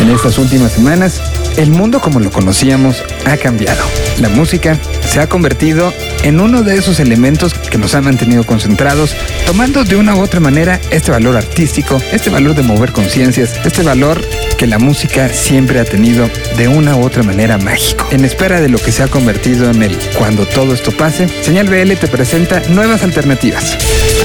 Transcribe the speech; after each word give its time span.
En 0.00 0.08
estas 0.08 0.38
últimas 0.38 0.72
semanas, 0.72 1.20
el 1.58 1.70
mundo 1.70 2.00
como 2.00 2.20
lo 2.20 2.30
conocíamos 2.30 3.04
ha 3.26 3.36
cambiado. 3.36 3.82
La 4.18 4.30
música 4.30 4.78
se 5.06 5.20
ha 5.20 5.28
convertido 5.28 5.92
en 6.22 6.40
uno 6.40 6.62
de 6.62 6.76
esos 6.76 7.00
elementos 7.00 7.52
que 7.52 7.76
nos 7.76 7.94
han 7.94 8.04
mantenido 8.04 8.44
concentrados, 8.44 9.14
tomando 9.46 9.84
de 9.84 9.96
una 9.96 10.14
u 10.14 10.20
otra 10.20 10.40
manera 10.40 10.80
este 10.90 11.10
valor 11.10 11.36
artístico, 11.36 12.00
este 12.12 12.30
valor 12.30 12.54
de 12.54 12.62
mover 12.62 12.92
conciencias, 12.92 13.60
este 13.64 13.82
valor 13.82 14.22
que 14.56 14.66
la 14.66 14.78
música 14.78 15.28
siempre 15.28 15.80
ha 15.80 15.84
tenido 15.84 16.30
de 16.56 16.68
una 16.68 16.96
u 16.96 17.04
otra 17.04 17.22
manera 17.22 17.58
mágico. 17.58 18.06
En 18.10 18.24
espera 18.24 18.60
de 18.60 18.70
lo 18.70 18.78
que 18.78 18.92
se 18.92 19.02
ha 19.02 19.08
convertido 19.08 19.70
en 19.70 19.82
el 19.82 19.98
cuando 20.18 20.46
todo 20.46 20.72
esto 20.72 20.92
pase, 20.92 21.28
Señal 21.42 21.68
BL 21.68 21.92
te 21.94 22.08
presenta 22.08 22.62
nuevas 22.70 23.02
alternativas. 23.02 23.76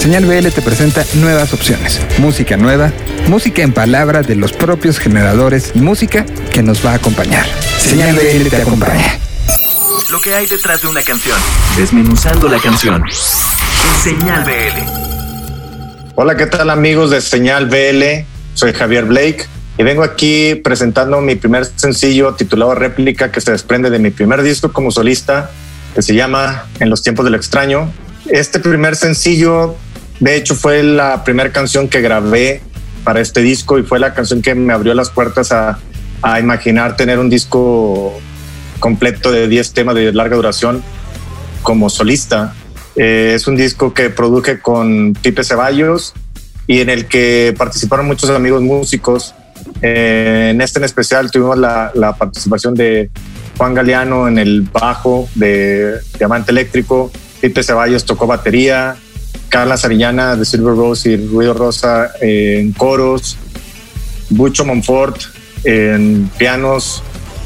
Señal 0.06 0.26
BL 0.26 0.50
te 0.50 0.62
presenta 0.62 1.04
nuevas 1.16 1.52
opciones. 1.52 2.00
Música 2.20 2.58
nueva, 2.58 2.94
música 3.28 3.64
en 3.64 3.74
palabras 3.74 4.28
de 4.28 4.36
los 4.36 4.54
propios 4.54 5.00
generadores 5.00 5.72
y 5.74 5.80
música 5.80 6.28
que 6.54 6.62
nos 6.62 6.86
va 6.86 6.92
a 6.92 6.96
acompañar. 6.98 7.44
Señal 7.80 8.16
BL 8.16 8.48
te 8.48 8.62
acompaña. 8.62 9.18
Lo 10.12 10.22
que 10.22 10.36
hay 10.36 10.46
detrás 10.46 10.84
de 10.84 10.90
una 10.90 11.02
canción. 11.02 11.40
Desmenuzando 11.76 12.48
la 12.48 12.60
canción. 12.60 13.02
En 13.02 14.04
Señal 14.04 14.44
BL. 14.44 16.12
Hola, 16.14 16.38
¿qué 16.38 16.46
tal 16.46 16.70
amigos 16.70 17.10
de 17.10 17.20
Señal 17.20 17.66
BL? 17.66 18.28
Soy 18.54 18.74
Javier 18.74 19.06
Blake 19.06 19.48
y 19.80 19.82
vengo 19.82 20.04
aquí 20.04 20.54
presentando 20.54 21.20
mi 21.20 21.34
primer 21.34 21.66
sencillo 21.66 22.36
titulado 22.36 22.76
Réplica 22.76 23.32
que 23.32 23.42
se 23.42 23.54
desprende 23.54 23.90
de 23.90 23.98
mi 23.98 24.12
primer 24.12 24.44
disco 24.44 24.72
como 24.72 24.92
solista 24.92 25.50
que 25.96 26.04
se 26.04 26.14
llama 26.14 26.68
En 26.80 26.92
los 26.92 27.02
tiempos 27.02 27.26
del 27.26 27.34
extraño. 27.34 27.92
Este 28.28 28.60
primer 28.60 28.96
sencillo 28.96 29.76
de 30.20 30.36
hecho 30.36 30.56
fue 30.56 30.84
la 30.84 31.24
primera 31.24 31.52
canción 31.52 31.88
que 31.88 32.02
grabé 32.02 32.62
para 33.04 33.22
este 33.22 33.42
disco 33.42 33.78
y 33.78 33.84
fue 33.84 34.00
la 34.00 34.14
canción 34.14 34.42
que 34.42 34.56
me 34.56 34.74
abrió 34.74 34.94
las 34.94 35.10
puertas 35.10 35.52
a, 35.52 35.80
a 36.22 36.40
imaginar 36.40 36.96
tener 36.96 37.20
un 37.20 37.30
disco 37.30 38.14
completo 38.80 39.32
de 39.32 39.48
10 39.48 39.74
temas 39.74 39.96
de 39.96 40.12
larga 40.14 40.36
duración 40.36 40.84
como 41.62 41.90
solista. 41.90 42.54
Eh, 42.96 43.34
es 43.36 43.48
un 43.48 43.56
disco 43.56 43.94
que 43.94 44.10
produje 44.10 44.60
con 44.60 45.14
Pipe 45.22 45.44
Ceballos 45.44 46.14
y 46.68 46.80
en 46.80 46.90
el 46.90 47.08
que 47.08 47.54
participaron 47.58 48.08
muchos 48.08 48.30
amigos 48.30 48.62
músicos. 48.62 49.36
Eh, 49.82 50.52
en 50.52 50.62
este 50.62 50.80
en 50.80 50.86
especial 50.86 51.30
tuvimos 51.32 51.58
la, 51.58 51.92
la, 51.96 52.16
participación 52.16 52.76
de 52.76 53.10
Juan 53.58 53.74
Galeano 53.74 54.28
en 54.28 54.38
el 54.38 54.62
bajo 54.62 55.28
de 55.36 55.96
Diamante 56.18 56.52
Eléctrico, 56.52 57.12
Pipe 57.42 57.64
Ceballos 57.64 58.06
tocó 58.06 58.28
batería, 58.28 58.96
Carla 59.56 59.78
Sarillana 59.78 60.36
de 60.36 60.44
Silver 60.44 60.76
Rose 60.76 61.12
y 61.12 61.28
Ruido 61.30 61.54
Rosa 61.54 62.12
en 62.20 62.74
coros, 62.74 63.38
Bucho 64.30 64.66
Monfort 64.66 65.16
en 65.64 66.30
pianos, 66.38 67.02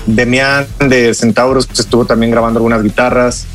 Demian 0.08 0.66
de 0.80 1.14
Centauros 1.14 1.70
estuvo 1.72 2.06
también 2.06 2.32
grabando 2.32 2.58
algunas 2.58 2.82
guitarras. 2.82 3.46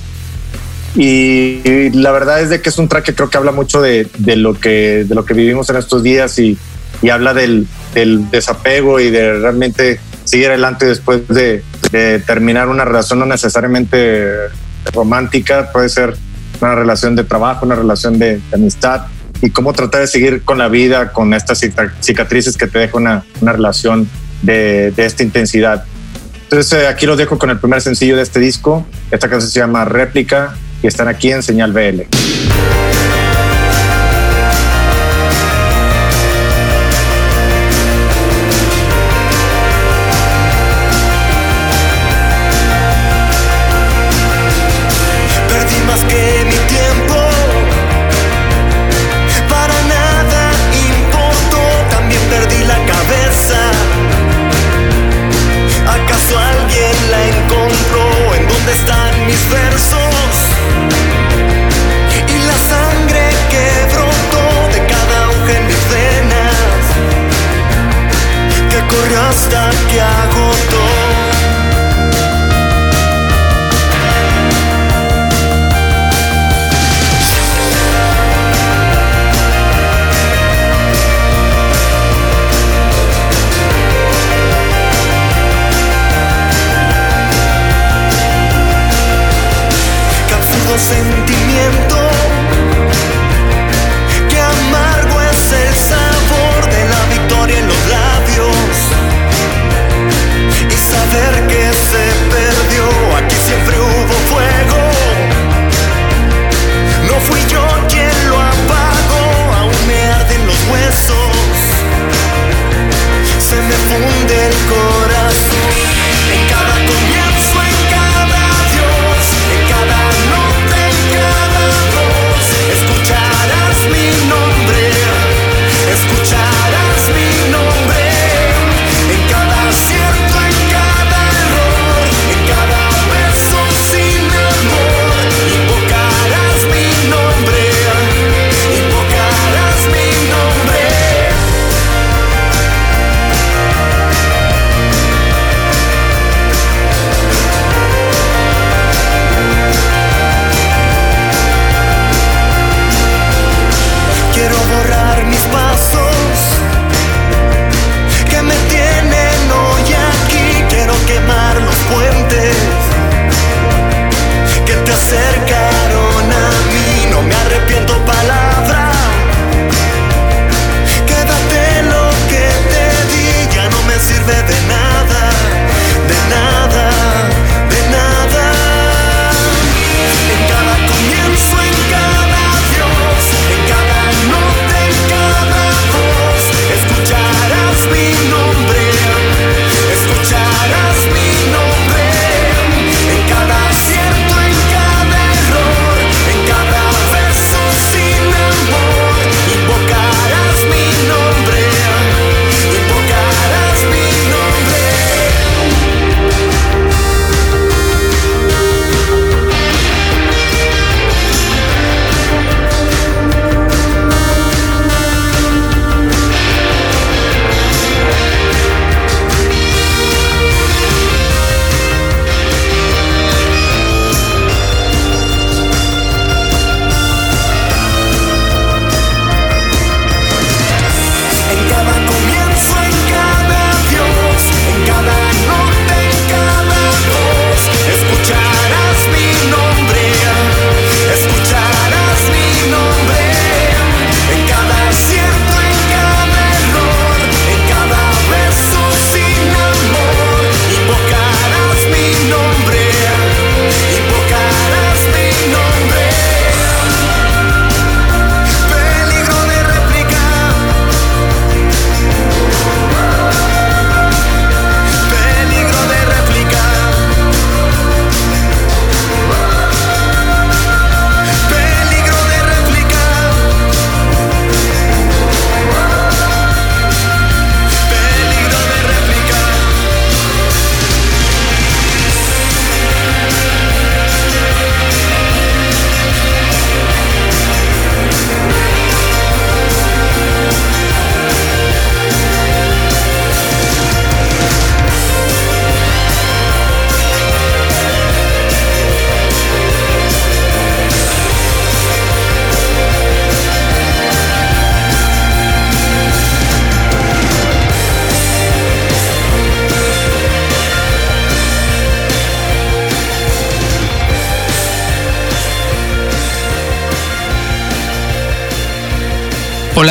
Y, 0.95 1.91
la 1.95 2.13
verdad 2.13 2.43
es 2.43 2.49
de 2.49 2.63
que 2.63 2.69
es 2.69 2.79
un 2.79 2.87
track 2.87 3.07
que 3.07 3.15
creo 3.17 3.29
que 3.29 3.39
habla 3.39 3.51
mucho 3.51 3.83
de, 3.83 4.07
de 4.19 4.37
lo, 4.37 4.55
que, 4.55 5.05
de 5.05 5.15
lo 5.17 5.25
que 5.25 5.35
vivimos 5.35 5.69
en 5.71 5.75
estos 5.75 6.05
días 6.05 6.39
y, 6.39 6.57
y 7.03 7.11
habla 7.11 7.35
del, 7.35 7.67
del, 7.93 8.31
desapego 8.31 9.01
y 9.01 9.11
de 9.11 9.37
realmente 9.37 9.99
seguir 10.23 10.51
adelante 10.51 10.87
después 10.87 11.27
de, 11.27 11.65
de, 11.91 12.21
terminar 12.21 12.69
una 12.69 12.85
relación 12.85 13.19
no 13.19 13.27
necesariamente 13.27 14.29
romántica, 14.93 15.73
puede 15.73 15.89
ser 15.89 16.17
una 16.61 16.75
relación 16.75 17.17
de 17.17 17.25
trabajo, 17.25 17.67
una 17.67 17.75
relación 17.75 18.19
de, 18.19 18.37
de 18.37 18.55
amistad 18.55 19.07
y 19.43 19.51
cómo 19.51 19.73
tratar 19.73 20.01
de 20.01 20.07
seguir 20.07 20.43
con 20.43 20.59
la 20.59 20.69
vida, 20.69 21.13
con 21.13 21.35
estas 21.35 21.61
cicatrices 22.01 22.57
que 22.57 22.67
te 22.67 22.79
deja 22.79 22.97
una, 22.97 23.25
una 23.41 23.53
relación 23.53 24.09
de, 24.43 24.91
de 24.93 25.05
esta 25.05 25.23
intensidad. 25.23 25.85
Entonces 26.45 26.81
eh, 26.81 26.87
aquí 26.87 27.07
los 27.07 27.19
dejo 27.19 27.39
con 27.39 27.51
el 27.51 27.59
primer 27.59 27.81
sencillo 27.81 28.17
de 28.17 28.23
este 28.23 28.41
disco. 28.41 28.87
Esta 29.11 29.29
canción 29.29 29.51
se 29.51 29.61
llama 29.61 29.85
Réplica 29.85 30.55
y 30.83 30.87
están 30.87 31.09
aquí 31.09 31.31
en 31.31 31.43
Señal 31.43 31.73
BL. 31.73 32.03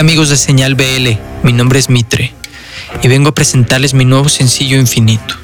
Amigos 0.04 0.28
de 0.28 0.36
Señal 0.36 0.76
BL, 0.76 1.12
mi 1.44 1.54
nombre 1.54 1.80
es 1.80 1.90
Mitre 1.90 2.34
y 3.02 3.08
vengo 3.08 3.30
a 3.30 3.34
presentarles 3.34 3.94
mi 3.94 4.04
nuevo 4.04 4.28
sencillo 4.28 4.78
Infinito. 4.78 5.36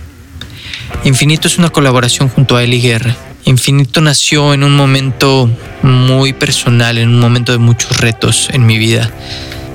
Infinito 1.05 1.47
es 1.47 1.57
una 1.57 1.69
colaboración 1.69 2.27
junto 2.27 2.57
a 2.57 2.63
Eli 2.65 2.81
Guerra. 2.81 3.15
Infinito 3.45 4.01
nació 4.01 4.53
en 4.53 4.65
un 4.65 4.75
momento 4.75 5.49
muy 5.81 6.33
personal, 6.33 6.97
en 6.97 7.07
un 7.07 7.21
momento 7.21 7.53
de 7.53 7.57
muchos 7.57 8.01
retos 8.01 8.49
en 8.51 8.65
mi 8.65 8.77
vida. 8.77 9.09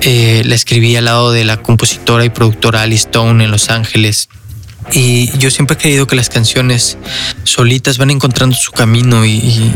Eh, 0.01 0.43
la 0.45 0.53
escribí 0.53 0.95
al 0.95 1.05
lado 1.05 1.31
de 1.31 1.45
la 1.45 1.57
compositora 1.57 2.23
y 2.23 2.29
productora 2.29 2.83
Alice 2.83 3.05
Stone 3.05 3.43
en 3.43 3.49
Los 3.49 3.71
Ángeles. 3.71 4.29
Y 4.93 5.35
yo 5.39 5.49
siempre 5.49 5.77
he 5.77 5.79
creído 5.79 6.05
que 6.05 6.15
las 6.15 6.29
canciones 6.29 6.99
solitas 7.43 7.97
van 7.97 8.11
encontrando 8.11 8.55
su 8.55 8.71
camino 8.71 9.25
y, 9.25 9.71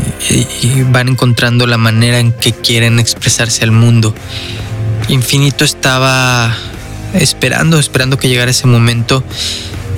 y 0.62 0.84
van 0.88 1.08
encontrando 1.08 1.66
la 1.66 1.78
manera 1.78 2.20
en 2.20 2.30
que 2.30 2.52
quieren 2.52 3.00
expresarse 3.00 3.64
al 3.64 3.72
mundo. 3.72 4.14
Infinito 5.08 5.64
estaba 5.64 6.54
esperando, 7.14 7.78
esperando 7.78 8.18
que 8.18 8.28
llegara 8.28 8.50
ese 8.50 8.66
momento 8.66 9.24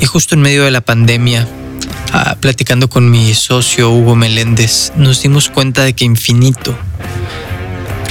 y 0.00 0.06
justo 0.06 0.34
en 0.34 0.42
medio 0.42 0.64
de 0.64 0.70
la 0.70 0.80
pandemia 0.80 1.46
Ah, 2.14 2.36
platicando 2.38 2.90
con 2.90 3.10
mi 3.10 3.32
socio 3.32 3.90
Hugo 3.90 4.16
Meléndez, 4.16 4.92
nos 4.96 5.22
dimos 5.22 5.48
cuenta 5.48 5.82
de 5.82 5.94
que 5.94 6.04
Infinito 6.04 6.76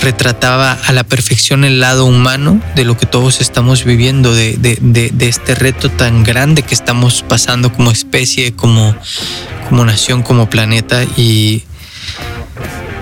retrataba 0.01 0.71
a 0.71 0.91
la 0.91 1.03
perfección 1.03 1.63
el 1.63 1.79
lado 1.79 2.05
humano 2.05 2.59
de 2.75 2.83
lo 2.83 2.97
que 2.97 3.05
todos 3.05 3.41
estamos 3.41 3.85
viviendo, 3.85 4.33
de, 4.33 5.13
este 5.19 5.53
reto 5.53 5.91
tan 5.91 6.23
grande 6.23 6.63
que 6.63 6.73
estamos 6.73 7.21
pasando 7.21 7.71
como 7.71 7.91
especie, 7.91 8.53
como, 8.55 8.95
como 9.69 9.85
nación, 9.85 10.23
como 10.23 10.49
planeta. 10.49 11.03
Y 11.15 11.61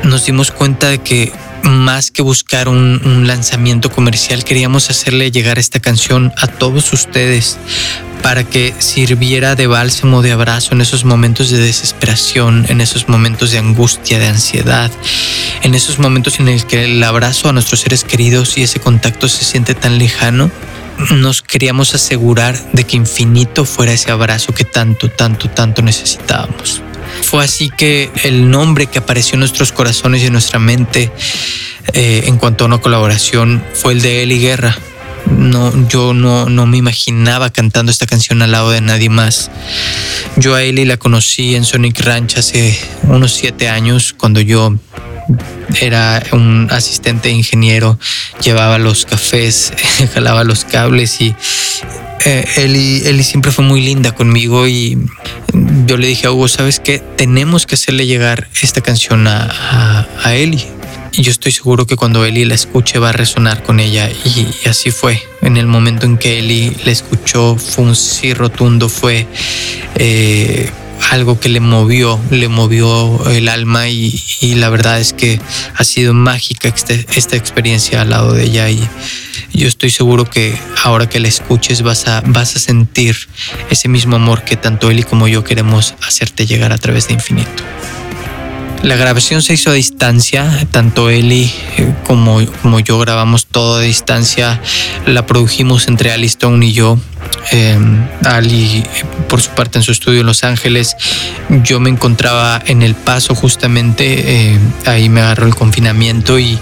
nos 0.03 0.25
dimos 0.25 0.51
cuenta 0.51 0.89
de 0.89 0.97
que 0.97 1.31
más 1.63 2.11
que 2.11 2.21
buscar 2.21 2.67
un, 2.67 3.27
lanzamiento 3.27 3.91
comercial, 3.91 4.43
queríamos 4.43 4.89
hacerle 4.89 5.31
llegar 5.31 5.59
esta 5.59 5.79
canción 5.79 6.33
a 6.37 6.47
todos 6.47 6.93
ustedes 6.93 7.57
para 8.21 8.43
que 8.43 8.73
sirviera 8.79 9.55
de 9.55 9.67
bálsamo, 9.67 10.21
de 10.21 10.31
abrazo 10.31 10.73
en 10.73 10.81
esos 10.81 11.05
momentos 11.05 11.49
de 11.49 11.59
desesperación, 11.59 12.65
en 12.69 12.81
esos 12.81 13.07
momentos 13.07 13.51
de 13.51 13.59
angustia, 13.59 14.19
de 14.19 14.27
ansiedad, 14.27 14.91
en 15.63 15.75
esos 15.75 15.99
momentos 15.99 16.39
en 16.39 16.49
el 16.49 16.65
que 16.65 16.85
el 16.85 17.03
abrazo 17.03 17.49
a 17.49 17.53
nuestros 17.53 17.81
seres 17.81 18.03
queridos 18.03 18.57
y 18.57 18.63
ese 18.63 18.79
contacto 18.79 19.29
se 19.29 19.45
siente 19.45 19.75
tan 19.75 19.97
lejano. 19.97 20.51
Nos 21.11 21.41
queríamos 21.41 21.95
asegurar 21.95 22.59
de 22.73 22.83
que 22.83 22.97
infinito 22.97 23.63
fuera 23.63 23.93
ese 23.93 24.11
abrazo 24.11 24.53
que 24.53 24.65
tanto, 24.65 25.09
tanto, 25.09 25.49
tanto 25.49 25.81
necesitábamos. 25.81 26.81
Fue 27.23 27.43
así 27.43 27.69
que 27.69 28.09
el 28.23 28.49
nombre 28.49 28.87
que 28.87 28.99
apareció 28.99 29.35
en 29.35 29.41
nuestros 29.41 29.71
corazones 29.71 30.21
y 30.23 30.27
en 30.27 30.33
nuestra 30.33 30.59
mente 30.59 31.11
eh, 31.93 32.23
en 32.25 32.37
cuanto 32.37 32.63
a 32.63 32.67
una 32.67 32.79
colaboración 32.79 33.63
fue 33.73 33.93
el 33.93 34.01
de 34.01 34.23
Eli 34.23 34.39
Guerra, 34.39 34.77
no, 35.29 35.87
yo 35.87 36.13
no, 36.13 36.49
no 36.49 36.65
me 36.65 36.77
imaginaba 36.77 37.49
cantando 37.51 37.91
esta 37.91 38.05
canción 38.05 38.41
al 38.41 38.51
lado 38.51 38.71
de 38.71 38.81
nadie 38.81 39.09
más. 39.09 39.51
Yo 40.37 40.55
a 40.55 40.63
Eli 40.63 40.85
la 40.85 40.97
conocí 40.97 41.55
en 41.55 41.65
Sonic 41.65 41.99
Ranch 42.01 42.37
hace 42.37 42.79
unos 43.03 43.33
siete 43.33 43.69
años 43.69 44.13
cuando 44.17 44.41
yo 44.41 44.75
era 45.81 46.23
un 46.31 46.67
asistente 46.71 47.29
ingeniero, 47.29 47.97
llevaba 48.43 48.77
los 48.77 49.05
cafés, 49.05 49.73
jalaba 50.13 50.43
los 50.43 50.65
cables 50.65 51.21
y 51.21 51.35
eh, 52.25 52.45
Eli, 52.57 53.23
siempre 53.23 53.51
fue 53.51 53.63
muy 53.63 53.81
linda 53.81 54.11
conmigo 54.13 54.67
y 54.67 54.97
yo 55.85 55.97
le 55.97 56.07
dije 56.07 56.27
a 56.27 56.31
Hugo, 56.31 56.47
¿sabes 56.47 56.79
qué? 56.79 56.99
Tenemos 56.99 57.65
que 57.65 57.75
hacerle 57.75 58.05
llegar 58.05 58.49
esta 58.61 58.81
canción 58.81 59.27
a, 59.27 59.49
a, 59.49 60.07
a 60.23 60.35
Eli 60.35 60.65
y 61.11 61.23
yo 61.23 61.31
estoy 61.31 61.51
seguro 61.51 61.85
que 61.85 61.95
cuando 61.95 62.23
Eli 62.23 62.45
la 62.45 62.55
escuche 62.55 62.99
va 62.99 63.09
a 63.09 63.11
resonar 63.11 63.63
con 63.63 63.79
ella 63.79 64.09
y, 64.09 64.47
así 64.67 64.91
fue. 64.91 65.21
En 65.41 65.57
el 65.57 65.67
momento 65.67 66.05
en 66.05 66.17
que 66.17 66.39
Eli 66.39 66.75
la 66.85 66.91
escuchó 66.91 67.55
fue 67.55 67.85
un 67.85 67.95
sí 67.95 68.33
rotundo, 68.33 68.89
fue 68.89 69.27
eh, 69.95 70.69
algo 71.11 71.39
que 71.39 71.49
le 71.49 71.59
movió, 71.59 72.19
le 72.29 72.47
movió 72.47 73.29
el 73.29 73.49
alma 73.49 73.89
y, 73.89 74.21
la 74.55 74.69
verdad 74.69 74.99
es 74.99 75.13
que 75.13 75.39
ha 75.75 75.83
sido 75.83 76.13
mágica 76.13 76.67
este, 76.69 77.05
esta 77.15 77.35
experiencia 77.35 78.01
al 78.01 78.09
lado 78.09 78.33
de 78.33 78.43
ella 78.43 78.69
y 78.69 78.87
yo 79.53 79.67
estoy 79.67 79.89
seguro 79.89 80.25
que 80.25 80.57
ahora 80.83 81.09
que 81.09 81.19
la 81.19 81.27
escuches 81.27 81.81
vas 81.81 82.07
a, 82.07 82.21
vas 82.25 82.55
a 82.55 82.59
sentir 82.59 83.15
ese 83.69 83.87
mismo 83.87 84.15
amor 84.15 84.43
que 84.43 84.55
tanto 84.55 84.91
Eli 84.91 85.03
como 85.03 85.27
yo 85.27 85.43
queremos 85.43 85.95
hacerte 86.05 86.45
llegar 86.45 86.71
a 86.71 86.77
través 86.77 87.07
de 87.07 87.15
infinito. 87.15 87.63
La 88.81 88.95
grabación 88.95 89.41
se 89.41 89.53
hizo 89.53 89.71
a 89.71 89.73
distancia, 89.73 90.67
tanto 90.71 91.09
Eli 91.09 91.51
eh, 91.77 91.93
como, 92.05 92.39
como 92.61 92.79
yo 92.79 92.97
grabamos 92.97 93.45
todo 93.45 93.75
a 93.75 93.81
distancia, 93.81 94.61
la 95.05 95.25
produjimos 95.25 95.87
entre 95.89 96.11
Ali 96.11 96.27
Stone 96.27 96.65
y 96.65 96.71
yo. 96.71 96.97
Em, 97.51 98.07
Ali, 98.23 98.83
por 99.27 99.41
su 99.41 99.49
parte, 99.51 99.79
en 99.79 99.83
su 99.83 99.91
estudio 99.91 100.21
en 100.21 100.25
Los 100.25 100.45
Ángeles, 100.45 100.95
yo 101.63 101.79
me 101.79 101.89
encontraba 101.89 102.61
en 102.65 102.81
El 102.81 102.95
Paso 102.95 103.35
justamente, 103.35 104.53
eh, 104.53 104.59
ahí 104.85 105.09
me 105.09 105.21
agarró 105.21 105.45
el 105.45 105.55
confinamiento 105.55 106.39
y 106.39 106.57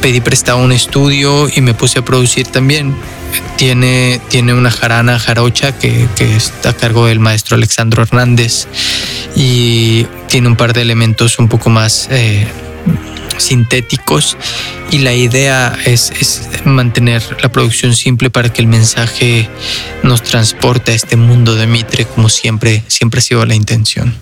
pedí 0.00 0.20
prestado 0.20 0.58
un 0.58 0.72
estudio 0.72 1.48
y 1.54 1.60
me 1.60 1.74
puse 1.74 2.00
a 2.00 2.04
producir 2.04 2.46
también. 2.46 2.94
Tiene, 3.56 4.20
tiene 4.28 4.52
una 4.52 4.70
jarana 4.70 5.18
jarocha 5.18 5.78
que, 5.78 6.08
está 6.18 6.70
a 6.70 6.76
cargo 6.76 7.06
del 7.06 7.20
maestro 7.20 7.56
Alexandro 7.56 8.02
Hernández 8.02 8.66
y 9.34 10.06
tiene 10.28 10.48
un 10.48 10.56
par 10.56 10.72
de 10.72 10.82
elementos 10.82 11.38
un 11.38 11.48
poco 11.48 11.70
más 11.70 12.08
eh, 12.10 12.46
sintéticos 13.38 14.36
y 14.90 14.98
la 14.98 15.14
idea 15.14 15.76
es, 15.86 16.12
es, 16.20 16.48
mantener 16.64 17.22
la 17.42 17.50
producción 17.50 17.94
simple 17.94 18.28
para 18.28 18.52
que 18.52 18.60
el 18.60 18.68
mensaje 18.68 19.48
nos 20.02 20.22
transporte 20.22 20.92
a 20.92 20.94
este 20.94 21.16
mundo 21.16 21.54
de 21.54 21.66
Mitre 21.66 22.04
como 22.04 22.28
siempre, 22.28 22.82
siempre 22.88 23.18
ha 23.18 23.22
sido 23.22 23.46
la 23.46 23.54
intención. 23.54 24.14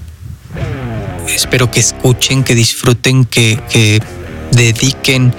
Espero 1.28 1.70
que 1.70 1.80
escuchen, 1.80 2.44
que 2.44 2.54
disfruten, 2.54 3.24
que, 3.24 3.60
que 3.70 4.00
dediquen 4.52 5.34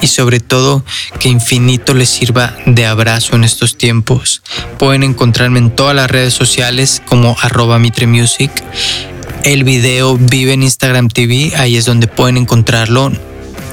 y 0.00 0.06
sobre 0.06 0.40
todo 0.40 0.84
que 1.18 1.28
infinito 1.28 1.94
les 1.94 2.08
sirva 2.08 2.56
de 2.66 2.86
abrazo 2.86 3.36
en 3.36 3.44
estos 3.44 3.76
tiempos. 3.76 4.42
Pueden 4.78 5.02
encontrarme 5.02 5.58
en 5.58 5.74
todas 5.74 5.94
las 5.94 6.10
redes 6.10 6.34
sociales 6.34 7.02
como 7.06 7.36
arroba 7.40 7.78
Mitre 7.78 8.06
Music. 8.06 8.50
El 9.44 9.64
video 9.64 10.16
vive 10.16 10.54
en 10.54 10.62
Instagram 10.62 11.08
TV, 11.08 11.52
ahí 11.56 11.76
es 11.76 11.84
donde 11.84 12.06
pueden 12.06 12.36
encontrarlo. 12.36 13.12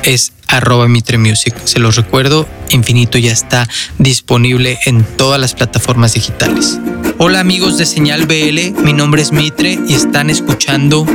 Es 0.03 0.33
arroba 0.47 0.87
Mitre 0.87 1.17
Music. 1.17 1.55
Se 1.63 1.79
los 1.79 1.95
recuerdo, 1.95 2.47
Infinito 2.69 3.17
ya 3.17 3.31
está 3.31 3.67
disponible 3.97 4.79
en 4.85 5.03
todas 5.03 5.39
las 5.39 5.53
plataformas 5.53 6.13
digitales. 6.13 6.79
Hola 7.17 7.39
amigos 7.39 7.77
de 7.77 7.85
Señal 7.85 8.25
BL, 8.25 8.81
mi 8.83 8.93
nombre 8.93 9.21
es 9.21 9.31
Mitre 9.31 9.79
y 9.87 9.93
están 9.93 10.29
escuchando 10.29 11.05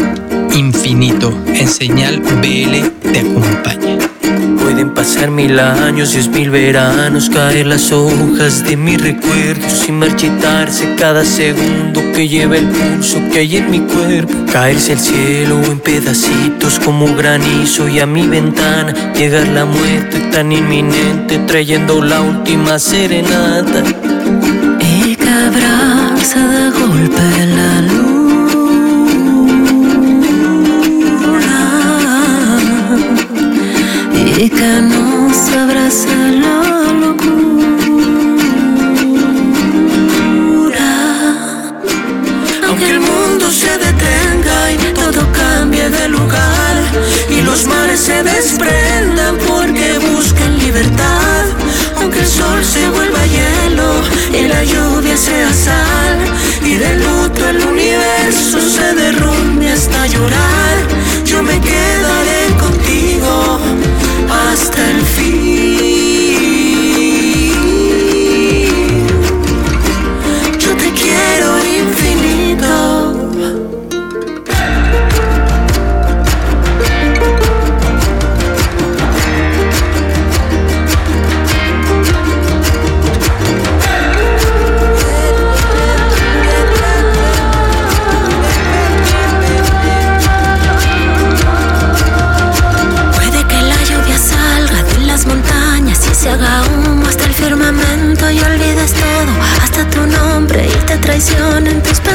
Infinito 0.57 1.39
en 1.49 1.69
Señal 1.69 2.21
BL 2.21 3.11
te 3.13 3.19
acompaña. 3.19 3.99
Pueden 4.59 4.95
pasar 4.95 5.31
mil 5.31 5.61
años, 5.61 6.13
diez 6.13 6.29
mil 6.29 6.49
veranos, 6.49 7.29
caer 7.29 7.67
las 7.67 7.93
hojas 7.93 8.65
de 8.65 8.75
mis 8.79 8.99
recuerdos 8.99 9.87
y 9.87 9.93
marchitarse 9.93 10.95
cada 10.97 11.27
segundo 11.27 12.01
que 12.15 12.27
lleva 12.27 12.57
el 12.57 12.69
pulso 12.69 13.21
que 13.31 13.41
hay 13.41 13.59
en 13.59 13.71
mi 13.71 13.81
cuerpo. 13.81 14.33
Caerse 14.51 14.93
al 14.93 14.99
cielo 14.99 15.63
en 15.63 15.79
pedacitos 15.79 16.81
como 16.81 17.15
granizo 17.15 17.87
y 17.91 18.01
a 18.01 18.07
mi 18.07 18.27
ventana 18.27 19.13
llegar 19.13 19.47
la 19.49 19.67
muerte 19.67 20.21
tan 20.33 20.53
inminente 20.53 21.39
trayendo 21.41 22.01
la 22.01 22.23
última 22.23 22.79
serenata. 22.79 23.83
Y 24.81 25.17
que 25.17 25.29
abraza 25.29 26.49
de 26.49 26.71
golpe 26.71 27.47
la 27.55 27.83
luz. 27.83 27.96
Que 34.37 34.83
nos 34.83 35.50
la 35.50 36.93
locura. 36.93 37.26
Aunque 42.69 42.90
el 42.90 43.00
mundo 43.00 43.50
se 43.50 43.78
detenga 43.78 44.73
y 44.73 44.93
todo 44.93 45.26
cambie 45.33 45.88
de 45.88 46.09
lugar 46.09 46.76
y 47.31 47.40
los 47.40 47.66
mares 47.66 47.99
se 48.00 48.23
desprendan 48.23 49.38
porque 49.38 49.99
buscan 50.12 50.59
libertad. 50.59 51.45
Aunque 51.97 52.21
el 52.21 52.26
sol 52.26 52.62
se 52.62 52.90
vuelva 52.90 53.25
hielo 53.25 54.02
y 54.38 54.49
la 54.49 54.62
lluvia 54.64 55.16
sea 55.16 55.50
sal 55.50 56.19
y 56.62 56.75
de 56.75 56.95
luto 56.97 57.49
el 57.49 57.64
universo 57.64 58.61
se 58.61 58.95
derrumbe 58.95 59.73
hasta 59.73 60.07
llorar, 60.09 60.66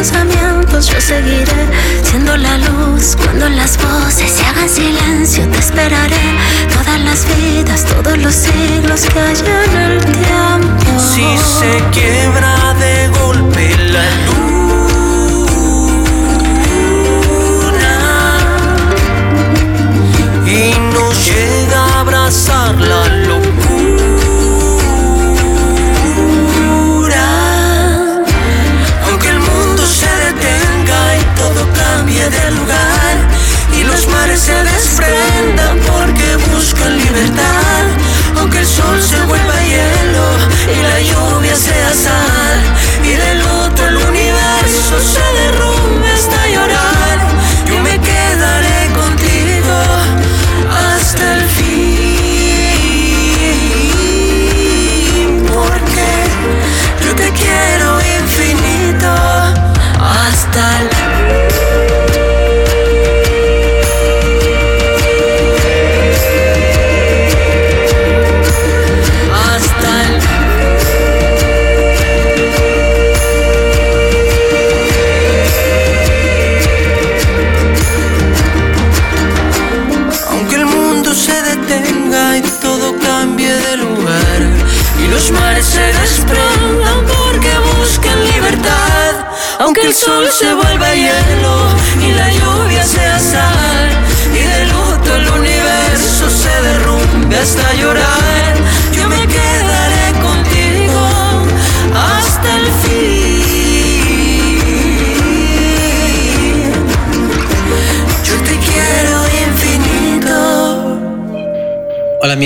pensamientos 0.01 0.87
yo 0.87 0.99
seguiré 0.99 1.67
siendo 2.01 2.35
la 2.35 2.57
luz 2.57 3.15
cuando 3.15 3.47
las 3.49 3.77
voces 3.77 4.31
se 4.31 4.43
hagan 4.43 4.67
silencio. 4.67 5.47
Te 5.49 5.59
esperaré 5.59 6.25
todas 6.73 6.99
las 7.01 7.27
vidas, 7.37 7.85
todos 7.85 8.17
los 8.17 8.33
siglos 8.33 9.01
que 9.13 9.19
haya 9.19 9.63
en 9.65 9.91
el 9.91 10.03
tiempo. 10.03 10.99
Si 10.99 11.37
se 11.37 11.83
quiebra 11.91 12.73
de 12.79 13.09
golpe 13.09 13.77
la 13.91 14.09
luna 14.25 14.50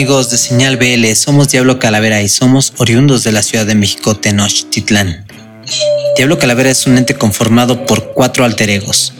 amigos 0.06 0.30
de 0.30 0.38
Señal 0.38 0.78
BL, 0.78 1.04
somos 1.16 1.50
Diablo 1.50 1.80
Calavera 1.80 2.22
y 2.22 2.30
somos 2.30 2.74
oriundos 2.78 3.24
de 3.24 3.32
la 3.32 3.42
Ciudad 3.42 3.66
de 3.66 3.74
México, 3.74 4.16
Tenochtitlán. 4.16 5.26
Diablo 6.16 6.38
Calavera 6.38 6.70
es 6.70 6.86
un 6.86 7.00
ente 7.00 7.16
conformado 7.16 7.88
por 7.88 8.14
cuatro 8.14 8.46
alter 8.46 8.70
egos, 8.70 9.14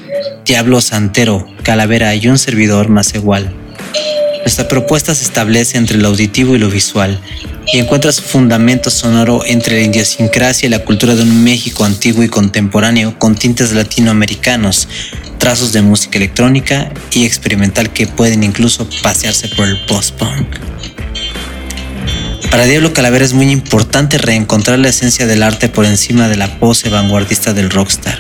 Diablo 0.46 0.82
Santero, 0.82 1.48
Calavera 1.64 2.14
y 2.14 2.28
un 2.28 2.38
servidor 2.38 2.90
más 2.90 3.16
igual. 3.16 3.52
Nuestra 4.42 4.68
propuesta 4.68 5.16
se 5.16 5.24
establece 5.24 5.80
entre 5.80 5.98
lo 5.98 6.10
auditivo 6.10 6.56
y 6.56 6.60
lo 6.60 6.70
visual 6.70 7.20
y 7.74 7.80
encuentra 7.80 8.12
su 8.12 8.22
fundamento 8.22 8.92
sonoro 8.92 9.44
entre 9.44 9.80
la 9.80 9.88
idiosincrasia 9.88 10.68
y 10.68 10.70
la 10.70 10.86
cultura 10.86 11.16
de 11.16 11.24
un 11.24 11.44
México 11.44 11.84
antiguo 11.84 12.22
y 12.22 12.30
contemporáneo 12.30 13.18
con 13.18 13.34
tintes 13.34 13.74
latinoamericanos, 13.74 14.88
trazos 15.40 15.74
de 15.74 15.82
música 15.82 16.20
electrónica 16.20 16.92
y 17.12 17.26
experimental 17.26 17.92
que 17.92 18.06
pueden 18.06 18.44
incluso 18.44 18.88
pasearse 19.02 19.48
por 19.48 19.68
el 19.68 19.84
post-punk. 19.88 20.75
Para 22.56 22.68
Diablo 22.68 22.94
Calavera 22.94 23.26
es 23.26 23.34
muy 23.34 23.52
importante 23.52 24.18
reencontrar 24.18 24.80
la 24.80 24.88
esencia 24.88 25.28
del 25.28 25.44
arte 25.44 25.68
por 25.68 25.84
encima 25.84 26.30
de 26.30 26.38
la 26.38 26.58
pose 26.58 26.88
vanguardista 26.88 27.54
del 27.54 27.70
rockstar. 27.70 28.18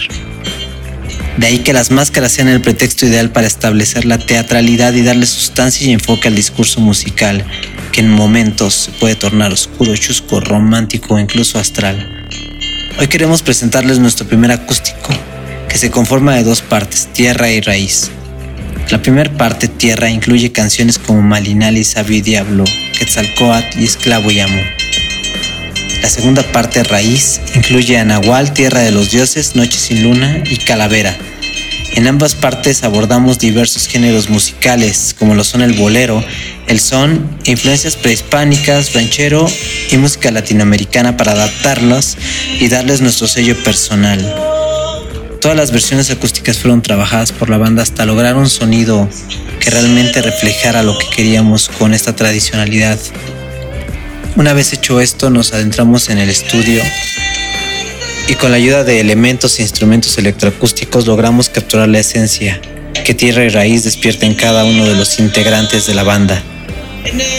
De 1.37 1.47
ahí 1.47 1.59
que 1.59 1.71
las 1.71 1.89
máscaras 1.89 2.33
sean 2.33 2.49
el 2.49 2.59
pretexto 2.59 3.05
ideal 3.05 3.31
para 3.31 3.47
establecer 3.47 4.03
la 4.03 4.17
teatralidad 4.17 4.91
y 4.91 5.03
darle 5.03 5.25
sustancia 5.25 5.87
y 5.87 5.93
enfoque 5.93 6.27
al 6.27 6.35
discurso 6.35 6.81
musical, 6.81 7.45
que 7.93 8.01
en 8.01 8.09
momentos 8.09 8.73
se 8.73 8.91
puede 8.91 9.15
tornar 9.15 9.53
oscuro, 9.53 9.95
chusco, 9.95 10.41
romántico 10.41 11.13
o 11.13 11.19
incluso 11.19 11.57
astral. 11.57 12.27
Hoy 12.99 13.07
queremos 13.07 13.41
presentarles 13.41 13.99
nuestro 13.99 14.27
primer 14.27 14.51
acústico, 14.51 15.13
que 15.69 15.77
se 15.77 15.91
conforma 15.91 16.35
de 16.35 16.43
dos 16.43 16.61
partes, 16.61 17.07
tierra 17.13 17.49
y 17.49 17.61
raíz. 17.61 18.11
La 18.91 19.01
primera 19.01 19.31
parte, 19.35 19.67
tierra, 19.67 20.11
incluye 20.11 20.51
canciones 20.51 20.99
como 20.99 21.21
Malinali, 21.21 21.83
Sabio 21.83 22.17
y 22.17 22.21
Diablo, 22.21 22.63
Quetzalcoatl 22.97 23.79
y 23.79 23.85
Esclavo 23.85 24.29
y 24.29 24.39
Amo. 24.39 24.61
La 26.03 26.09
segunda 26.09 26.43
parte, 26.43 26.83
raíz, 26.83 27.41
incluye 27.55 27.97
a 27.97 28.05
Nahual, 28.05 28.53
Tierra 28.53 28.81
de 28.81 28.91
los 28.91 29.09
Dioses, 29.09 29.55
Noche 29.55 29.79
sin 29.79 30.03
Luna 30.03 30.43
y 30.45 30.57
Calavera. 30.57 31.17
En 31.95 32.05
ambas 32.07 32.35
partes 32.35 32.83
abordamos 32.83 33.39
diversos 33.39 33.87
géneros 33.87 34.29
musicales, 34.29 35.15
como 35.17 35.33
lo 35.33 35.43
son 35.43 35.63
el 35.63 35.73
bolero, 35.73 36.23
el 36.67 36.79
son, 36.79 37.27
influencias 37.45 37.95
prehispánicas, 37.95 38.93
ranchero 38.93 39.47
y 39.89 39.97
música 39.97 40.29
latinoamericana 40.29 41.17
para 41.17 41.31
adaptarlos 41.31 42.17
y 42.59 42.67
darles 42.67 43.01
nuestro 43.01 43.27
sello 43.27 43.55
personal. 43.63 44.64
Todas 45.45 45.57
las 45.57 45.69
versiones 45.69 46.09
acústicas 46.09 46.57
fueron 46.57 46.81
trabajadas 46.81 47.31
por 47.31 47.51
la 47.51 47.59
banda 47.59 47.83
hasta 47.83 48.07
lograr 48.07 48.35
un 48.35 48.49
sonido 48.49 49.07
que 49.59 49.69
realmente 49.69 50.19
reflejara 50.23 50.81
lo 50.81 50.97
que 50.97 51.07
queríamos 51.07 51.69
con 51.69 51.93
esta 51.93 52.15
tradicionalidad. 52.15 52.97
Una 54.37 54.53
vez 54.53 54.73
hecho 54.73 54.99
esto, 54.99 55.29
nos 55.29 55.53
adentramos 55.53 56.09
en 56.09 56.17
el 56.17 56.31
estudio 56.31 56.81
y 58.27 58.33
con 58.33 58.49
la 58.49 58.57
ayuda 58.57 58.83
de 58.83 58.99
elementos 58.99 59.59
e 59.59 59.61
instrumentos 59.61 60.17
electroacústicos 60.17 61.05
logramos 61.05 61.49
capturar 61.49 61.89
la 61.89 61.99
esencia 61.99 62.59
que 63.05 63.13
tierra 63.13 63.43
y 63.43 63.49
raíz 63.49 63.83
despierta 63.83 64.25
en 64.25 64.33
cada 64.33 64.65
uno 64.65 64.83
de 64.85 64.95
los 64.95 65.19
integrantes 65.19 65.85
de 65.85 65.93
la 65.93 66.01
banda 66.01 66.41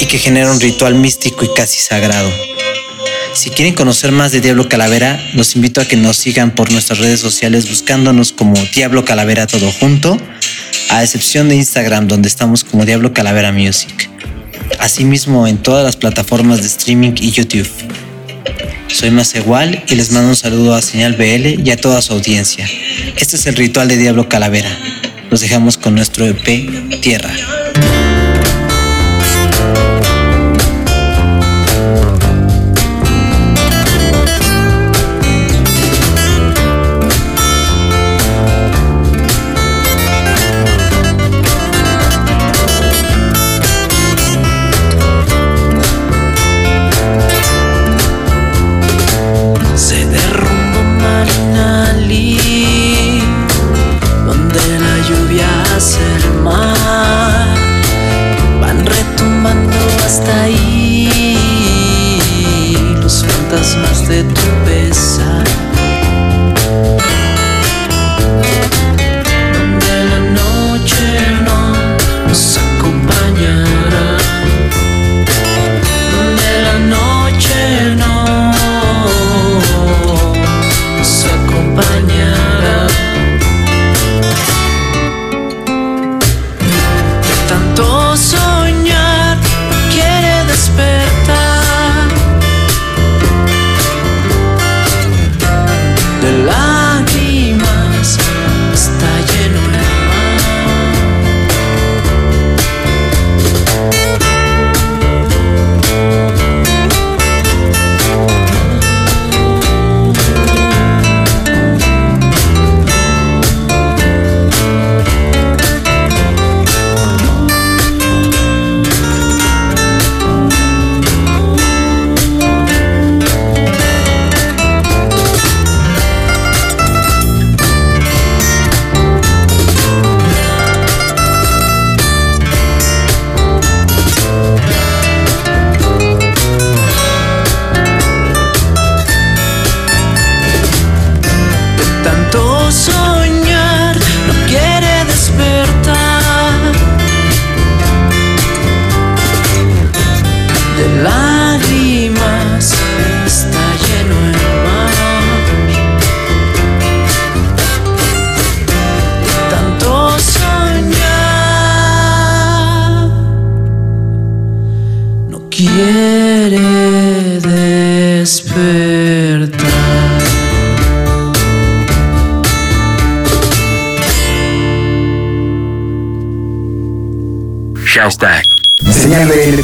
y 0.01 0.07
que 0.07 0.19
genera 0.19 0.53
un 0.53 0.61
ritual 0.61 0.95
místico 0.95 1.45
y 1.45 1.53
casi 1.57 1.81
sagrado. 1.81 2.31
Si 3.37 3.51
quieren 3.51 3.75
conocer 3.75 4.13
más 4.13 4.33
de 4.33 4.41
Diablo 4.41 4.67
Calavera, 4.67 5.23
los 5.35 5.57
invito 5.57 5.83
a 5.83 5.85
que 5.85 5.99
nos 5.99 6.17
sigan 6.17 6.53
por 6.53 6.73
nuestras 6.73 7.01
redes 7.01 7.21
sociales 7.21 7.69
buscándonos 7.69 8.33
como 8.33 8.55
Diablo 8.75 9.05
Calavera 9.05 9.47
todo 9.47 9.71
junto, 9.73 10.19
a 10.89 11.03
excepción 11.03 11.51
de 11.51 11.57
Instagram 11.57 12.09
donde 12.09 12.29
estamos 12.29 12.65
como 12.65 12.87
Diablo 12.87 13.13
Calavera 13.13 13.53
Music. 13.53 14.09
Asimismo 14.79 15.47
en 15.47 15.59
todas 15.59 15.85
las 15.85 15.97
plataformas 15.97 16.63
de 16.63 16.67
streaming 16.69 17.13
y 17.21 17.31
YouTube. 17.31 17.69
Soy 18.89 19.11
más 19.11 19.35
igual 19.35 19.85
y 19.87 19.97
les 19.97 20.13
mando 20.13 20.31
un 20.31 20.37
saludo 20.37 20.75
a 20.75 20.81
Señal 20.81 21.13
BL 21.13 21.61
y 21.63 21.71
a 21.71 21.77
toda 21.77 22.01
su 22.01 22.15
audiencia. 22.15 22.67
Este 23.19 23.37
es 23.37 23.47
el 23.47 23.57
ritual 23.57 23.89
de 23.89 23.99
Diablo 23.99 24.31
Calavera. 24.31 24.75
Los 25.31 25.43
dejamos 25.43 25.77
con 25.77 25.95
nuestro 25.95 26.25
EP 26.25 27.03
Tierra. 27.03 27.35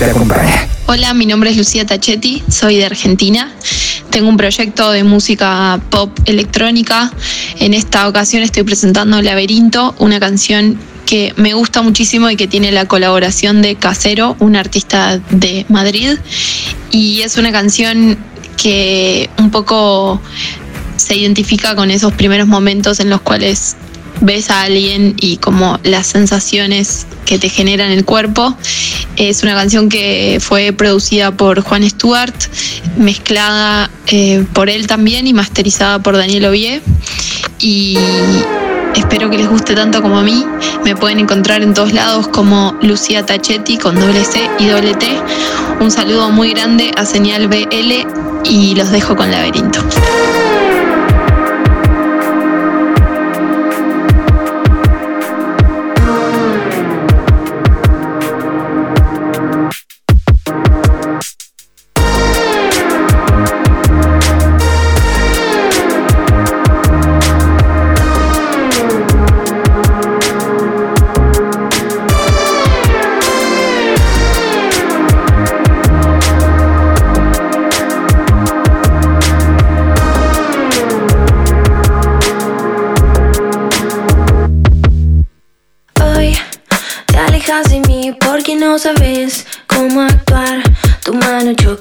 Te 0.05 0.11
acompaña. 0.11 0.69
Hola, 0.87 1.15
mi 1.15 1.27
nombre 1.27 1.51
es 1.51 1.57
Lucía 1.57 1.87
Tachetti, 1.87 2.43
soy 2.49 2.77
de 2.77 2.87
Argentina. 2.87 3.53
Tengo 4.11 4.29
un 4.29 4.37
proyecto 4.37 4.91
de 4.91 5.05
música 5.05 5.81
pop 5.91 6.11
electrónica. 6.25 7.13
En 7.61 7.73
esta 7.73 8.09
ocasión 8.09 8.43
estoy 8.43 8.65
presentando 8.65 9.23
Laberinto, 9.23 9.95
una 9.99 10.19
canción 10.19 10.77
que 11.07 11.33
me 11.37 11.55
gusta 11.55 11.83
muchísimo 11.83 12.29
y 12.31 12.37
que 12.37 12.49
tiene 12.49 12.73
la 12.73 12.87
colaboración 12.87 13.63
de 13.63 13.77
Casero, 13.77 14.37
un 14.41 14.57
artista 14.57 15.19
de 15.31 15.67
Madrid. 15.69 16.19
Y 16.91 17.21
es 17.21 17.37
una 17.37 17.53
canción 17.53 18.19
que 18.57 19.31
un 19.39 19.51
poco 19.51 20.21
se 20.97 21.15
identifica 21.15 21.77
con 21.77 21.91
esos 21.93 22.13
primeros 22.13 22.49
momentos 22.49 22.99
en 22.99 23.09
los 23.09 23.21
cuales 23.21 23.77
ves 24.23 24.51
a 24.51 24.63
alguien 24.63 25.15
y 25.21 25.37
como 25.37 25.79
las 25.83 26.07
sensaciones 26.07 27.07
que 27.27 27.39
te 27.39 27.49
generan 27.49 27.91
el 27.91 28.05
cuerpo. 28.05 28.57
Es 29.17 29.43
una 29.43 29.55
canción 29.55 29.89
que 29.89 30.39
fue 30.41 30.73
producida 30.73 31.33
por 31.33 31.61
Juan 31.61 31.89
Stewart, 31.89 32.35
mezclada 32.97 33.91
eh, 34.07 34.45
por 34.55 34.71
él 34.71 34.87
también 34.87 35.27
y 35.27 35.35
masterizada 35.35 35.99
por 35.99 36.17
Daniel 36.17 36.47
Ovie. 36.47 36.81
Y 37.59 37.99
espero 38.97 39.29
que 39.29 39.39
les 39.39 39.49
guste 39.49 39.75
tanto 39.75 40.01
como 40.01 40.19
a 40.19 40.23
mí. 40.23 40.45
Me 40.85 40.97
pueden 40.97 41.19
encontrar 41.19 41.63
en 41.63 41.75
todos 41.75 41.93
lados 41.93 42.29
como 42.29 42.77
Lucía 42.81 43.27
Tachetti 43.27 43.77
con 43.77 43.99
doble 43.99 44.25
C 44.25 44.49
y 44.59 44.67
doble 44.69 44.95
T. 44.95 45.07
Un 45.81 45.91
saludo 45.91 46.31
muy 46.31 46.51
grande 46.51 46.93
a 46.97 47.05
Señal 47.05 47.49
BL 47.49 48.07
y 48.45 48.75
los 48.77 48.91
dejo 48.91 49.17
con 49.17 49.31
Laberinto. 49.31 49.81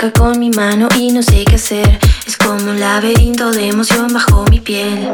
Con 0.09 0.39
mi 0.39 0.49
mano 0.49 0.87
y 0.97 1.11
no 1.11 1.21
sé 1.21 1.45
qué 1.45 1.55
hacer. 1.55 1.99
Es 2.25 2.35
como 2.35 2.71
un 2.71 2.79
laberinto 2.79 3.51
de 3.51 3.67
emoción 3.67 4.11
bajo 4.11 4.43
mi 4.49 4.59
piel. 4.59 5.07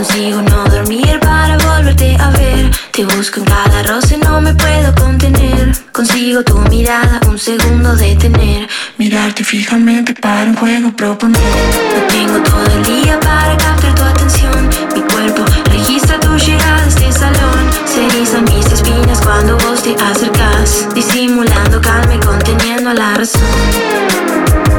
Consigo 0.00 0.40
no 0.40 0.64
dormir 0.64 1.20
para 1.20 1.58
volverte 1.58 2.16
a 2.18 2.30
ver. 2.30 2.70
Te 2.90 3.04
busco 3.04 3.40
en 3.40 3.44
cada 3.44 3.82
roce, 3.82 4.16
no 4.16 4.40
me 4.40 4.54
puedo 4.54 4.94
contener. 4.94 5.72
Consigo 5.92 6.42
tu 6.42 6.56
mirada, 6.70 7.20
un 7.28 7.38
segundo 7.38 7.94
detener. 7.94 8.66
Mirarte 8.96 9.44
fijamente 9.44 10.14
para 10.14 10.44
un 10.44 10.56
juego 10.56 10.90
proponer. 10.96 11.42
No 11.94 12.02
tengo 12.08 12.42
todo 12.42 12.64
el 12.78 12.82
día 12.82 13.20
para 13.20 13.54
captar 13.58 13.94
tu 13.94 14.02
atención. 14.02 14.70
Mi 14.94 15.02
cuerpo 15.02 15.44
registra 15.66 16.18
tu 16.18 16.34
llegada 16.34 16.82
a 16.82 16.88
este 16.88 17.12
salón. 17.12 17.70
Se 17.84 18.06
erizan 18.06 18.44
mis 18.44 18.64
espinas 18.72 19.20
cuando 19.20 19.58
vos 19.58 19.82
te 19.82 19.94
acercas. 20.02 20.88
Disimulando 20.94 21.78
calma 21.82 22.14
y 22.14 22.20
conteniendo 22.20 22.94
la 22.94 23.16
razón. 23.16 24.69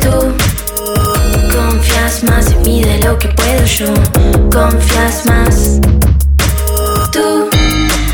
Tú. 0.00 0.32
Confías 1.54 2.24
más 2.24 2.50
en 2.50 2.62
mí 2.62 2.82
de 2.82 2.98
lo 2.98 3.18
que 3.18 3.28
puedo 3.28 3.64
yo, 3.64 3.92
confías 4.52 5.26
más. 5.26 5.80
Tú, 7.12 7.48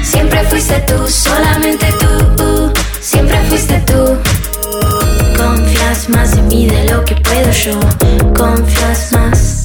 siempre 0.03 0.43
fuiste 0.45 0.79
tú, 0.87 1.09
solamente 1.09 1.87
tú, 1.99 2.73
siempre 3.01 3.41
fuiste 3.49 3.79
tú. 3.87 4.17
Confías 5.37 6.09
más 6.09 6.37
en 6.37 6.49
mí 6.49 6.67
de 6.67 6.85
lo 6.91 7.05
que 7.05 7.15
puedo 7.17 7.51
yo, 7.51 7.79
confías 8.35 9.13
más. 9.13 9.56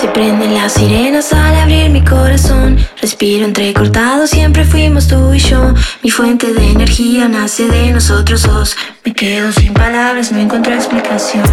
Se 0.00 0.08
prenden 0.08 0.54
las 0.54 0.72
sirenas 0.72 1.30
al 1.34 1.54
abrir 1.56 1.90
mi 1.90 2.02
corazón. 2.02 2.78
Respiro 3.02 3.44
entrecortado, 3.44 4.26
siempre 4.26 4.64
fuimos 4.64 5.08
tú 5.08 5.34
y 5.34 5.38
yo. 5.38 5.74
Mi 6.02 6.10
fuente 6.10 6.54
de 6.54 6.70
energía 6.70 7.28
nace 7.28 7.66
de 7.68 7.92
nosotros 7.92 8.44
dos. 8.44 8.76
Me 9.04 9.12
quedo 9.12 9.52
sin 9.52 9.74
palabras, 9.74 10.32
no 10.32 10.38
encuentro 10.38 10.72
explicación. 10.72 11.44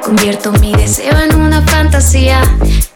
Convierto 0.00 0.52
mi 0.52 0.72
deseo 0.76 1.18
en 1.18 1.34
una 1.34 1.60
fantasía. 1.62 2.40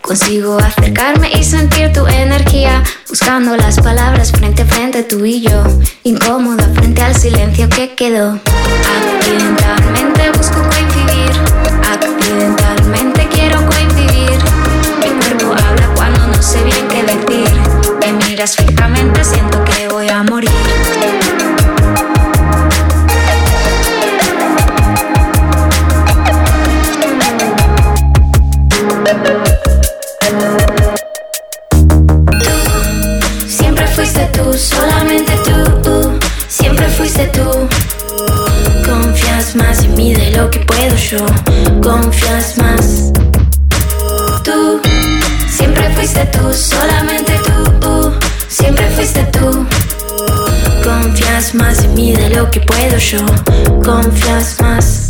Consigo 0.01 0.57
acercarme 0.59 1.33
y 1.33 1.43
sentir 1.43 1.93
tu 1.93 2.07
energía. 2.07 2.85
Buscando 3.09 3.57
las 3.57 3.81
palabras 3.81 4.31
frente 4.31 4.63
a 4.63 4.67
frente 4.67 5.03
tú 5.03 5.25
y 5.25 5.41
yo. 5.41 5.65
Incómoda 6.05 6.71
frente 6.75 7.03
al 7.03 7.17
silencio 7.17 7.69
que 7.69 7.97
quedó. 7.97 8.39
Busco. 10.39 10.92
Miras 18.43 18.57
fijamente, 18.57 19.25
siento 19.25 19.63
que 19.65 19.89
voy 19.89 20.09
a 20.09 20.25
morir. 20.25 20.51
Siempre 33.47 33.87
fuiste 33.89 34.29
tú, 34.33 34.53
solamente 34.55 35.33
tú, 35.45 36.19
siempre 36.49 36.89
fuiste 36.89 37.27
tú. 37.29 37.69
Confías 38.85 39.55
más 39.55 39.85
en 39.85 39.95
mí 39.95 40.15
de 40.15 40.31
lo 40.33 40.51
que 40.51 40.59
puedo 40.61 40.97
yo, 40.97 41.25
confías 41.81 42.59
más. 42.59 43.13
Tú, 44.43 44.81
siempre 45.49 45.89
fuiste 45.91 46.25
tú, 46.27 46.53
solamente 46.53 47.41
tú, 47.45 47.63
siempre 48.53 48.87
fuiste 48.91 49.25
tú. 49.33 49.67
Confías 50.85 51.55
más 51.55 51.83
en 51.85 51.95
mí 51.95 52.13
de 52.13 52.29
lo 52.31 52.51
que 52.51 52.61
puedo 52.61 52.99
yo, 52.99 53.25
confías 53.83 54.61
más. 54.61 55.02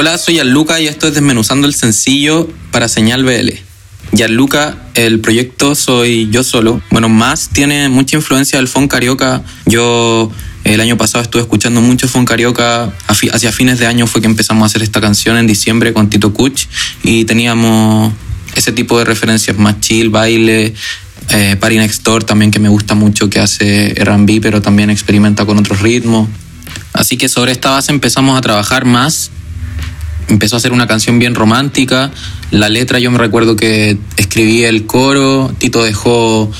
Hola, 0.00 0.16
soy 0.16 0.36
Gianluca 0.36 0.80
y 0.80 0.86
esto 0.86 1.08
es 1.08 1.12
Desmenuzando 1.12 1.66
el 1.66 1.74
Sencillo 1.74 2.48
para 2.72 2.88
Señal 2.88 3.22
BL. 3.22 3.50
Gianluca, 4.16 4.78
el 4.94 5.20
proyecto 5.20 5.74
soy 5.74 6.30
yo 6.30 6.42
solo. 6.42 6.80
Bueno, 6.90 7.10
más 7.10 7.50
tiene 7.50 7.90
mucha 7.90 8.16
influencia 8.16 8.58
del 8.58 8.66
funk 8.66 8.90
carioca. 8.90 9.42
Yo 9.66 10.32
el 10.64 10.80
año 10.80 10.96
pasado 10.96 11.22
estuve 11.22 11.42
escuchando 11.42 11.82
mucho 11.82 12.08
funk 12.08 12.26
carioca. 12.26 12.90
Hacia 13.08 13.52
fines 13.52 13.78
de 13.78 13.88
año 13.88 14.06
fue 14.06 14.22
que 14.22 14.26
empezamos 14.26 14.62
a 14.62 14.66
hacer 14.68 14.82
esta 14.82 15.02
canción 15.02 15.36
en 15.36 15.46
diciembre 15.46 15.92
con 15.92 16.08
Tito 16.08 16.32
Kuch 16.32 16.64
y 17.02 17.26
teníamos 17.26 18.14
ese 18.56 18.72
tipo 18.72 18.98
de 18.98 19.04
referencias 19.04 19.58
más 19.58 19.80
chill, 19.80 20.08
baile. 20.08 20.72
Eh, 21.28 21.56
Party 21.60 21.76
Next 21.76 22.02
Door 22.04 22.24
también 22.24 22.50
que 22.50 22.58
me 22.58 22.70
gusta 22.70 22.94
mucho 22.94 23.28
que 23.28 23.38
hace 23.38 23.92
R&B 24.00 24.40
pero 24.40 24.62
también 24.62 24.88
experimenta 24.88 25.44
con 25.44 25.58
otros 25.58 25.82
ritmos. 25.82 26.26
Así 26.94 27.18
que 27.18 27.28
sobre 27.28 27.52
esta 27.52 27.68
base 27.68 27.92
empezamos 27.92 28.38
a 28.38 28.40
trabajar 28.40 28.86
más 28.86 29.30
empezó 30.30 30.56
a 30.56 30.58
hacer 30.58 30.72
una 30.72 30.86
canción 30.86 31.18
bien 31.18 31.34
romántica. 31.34 32.10
La 32.50 32.68
letra 32.68 32.98
yo 32.98 33.10
me 33.10 33.18
recuerdo 33.18 33.56
que 33.56 33.98
escribí 34.16 34.64
el 34.64 34.86
coro, 34.86 35.52
Tito 35.58 35.82
dejó 35.82 36.50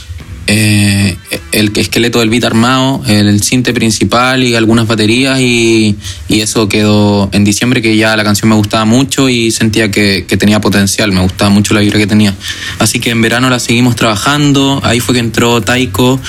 eh, 0.47 1.17
el 1.53 1.71
esqueleto 1.77 2.19
del 2.19 2.29
beat 2.29 2.45
armado, 2.45 3.03
el 3.07 3.41
cinte 3.43 3.73
principal 3.73 4.43
y 4.43 4.57
algunas 4.57 4.89
baterías 4.89 5.39
y, 5.41 5.97
y, 6.29 6.41
eso 6.41 6.69
quedó 6.69 7.29
en 7.33 7.45
diciembre 7.45 7.81
que 7.81 7.97
ya 7.97 8.17
la 8.17 8.25
canción 8.25 8.49
me 8.49 8.57
gustaba 8.57 8.85
mucho 8.85 9.29
y 9.29 9.53
sentía 9.53 9.93
que, 9.93 10.25
que, 10.27 10.37
tenía 10.37 10.61
potencial, 10.61 11.13
me 11.13 11.21
gustaba 11.21 11.51
mucho 11.51 11.73
la 11.73 11.81
vibra 11.81 12.01
que 12.01 12.09
tenía. 12.09 12.35
Así 12.81 12.99
que 12.99 13.11
en 13.11 13.23
verano 13.23 13.49
la 13.49 13.61
seguimos 13.61 13.95
trabajando, 13.95 14.81
ahí 14.83 14.99
fue 14.99 15.15
que 15.15 15.21
entró 15.21 15.61
Taiko, 15.61 16.21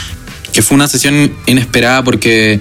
que 0.53 0.61
fue 0.61 0.75
una 0.75 0.87
sesión 0.87 1.33
inesperada 1.47 2.03
porque 2.03 2.59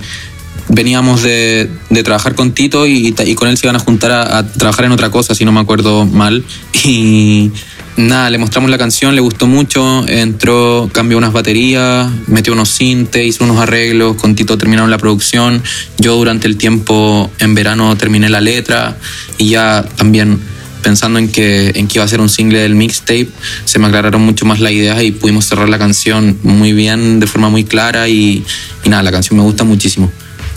veníamos 0.70 1.22
de, 1.22 1.68
de, 1.90 2.02
trabajar 2.02 2.34
con 2.34 2.52
Tito 2.52 2.86
y, 2.86 3.14
y, 3.24 3.34
con 3.34 3.48
él 3.48 3.58
se 3.58 3.66
iban 3.66 3.76
a 3.76 3.80
juntar 3.80 4.10
a, 4.12 4.38
a, 4.38 4.46
trabajar 4.46 4.84
en 4.84 4.92
otra 4.92 5.10
cosa, 5.10 5.34
si 5.34 5.44
no 5.44 5.52
me 5.52 5.60
acuerdo 5.60 6.06
mal. 6.06 6.44
Y 6.82 7.52
nada, 7.98 8.30
le 8.30 8.38
mostramos 8.38 8.70
la 8.70 8.78
canción, 8.78 9.14
le 9.14 9.20
gustó 9.20 9.46
mucho, 9.46 10.08
entró, 10.08 10.88
cambió 10.92 11.18
unas 11.18 11.32
baterías, 11.32 12.10
metió 12.26 12.54
unos 12.54 12.70
sintes, 12.70 13.26
hizo 13.26 13.44
unos 13.44 13.58
arreglos, 13.58 14.16
con 14.16 14.34
Tito 14.34 14.56
terminaron 14.56 14.90
la 14.90 14.96
producción. 14.96 15.62
Yo 15.98 16.16
durante 16.16 16.46
el 16.46 16.56
tiempo 16.56 17.30
en 17.38 17.54
verano 17.54 17.96
terminé 17.96 18.30
la 18.30 18.40
letra 18.40 18.96
y 19.36 19.50
ya 19.50 19.84
también 19.96 20.40
pensando 20.82 21.18
en 21.18 21.28
que, 21.28 21.72
en 21.74 21.88
que 21.88 21.98
iba 21.98 22.04
a 22.04 22.08
ser 22.08 22.20
un 22.20 22.30
single 22.30 22.60
del 22.60 22.74
mixtape, 22.74 23.28
se 23.66 23.78
me 23.78 23.88
aclararon 23.88 24.22
mucho 24.22 24.46
más 24.46 24.60
las 24.60 24.72
ideas 24.72 25.02
y 25.02 25.10
pudimos 25.10 25.44
cerrar 25.44 25.68
la 25.68 25.78
canción 25.78 26.38
muy 26.42 26.72
bien, 26.72 27.20
de 27.20 27.26
forma 27.26 27.50
muy 27.50 27.64
clara 27.64 28.08
y, 28.08 28.42
y 28.82 28.88
nada, 28.88 29.02
la 29.02 29.12
canción 29.12 29.36
me 29.36 29.44
gusta 29.44 29.64
muchísimo. 29.64 30.10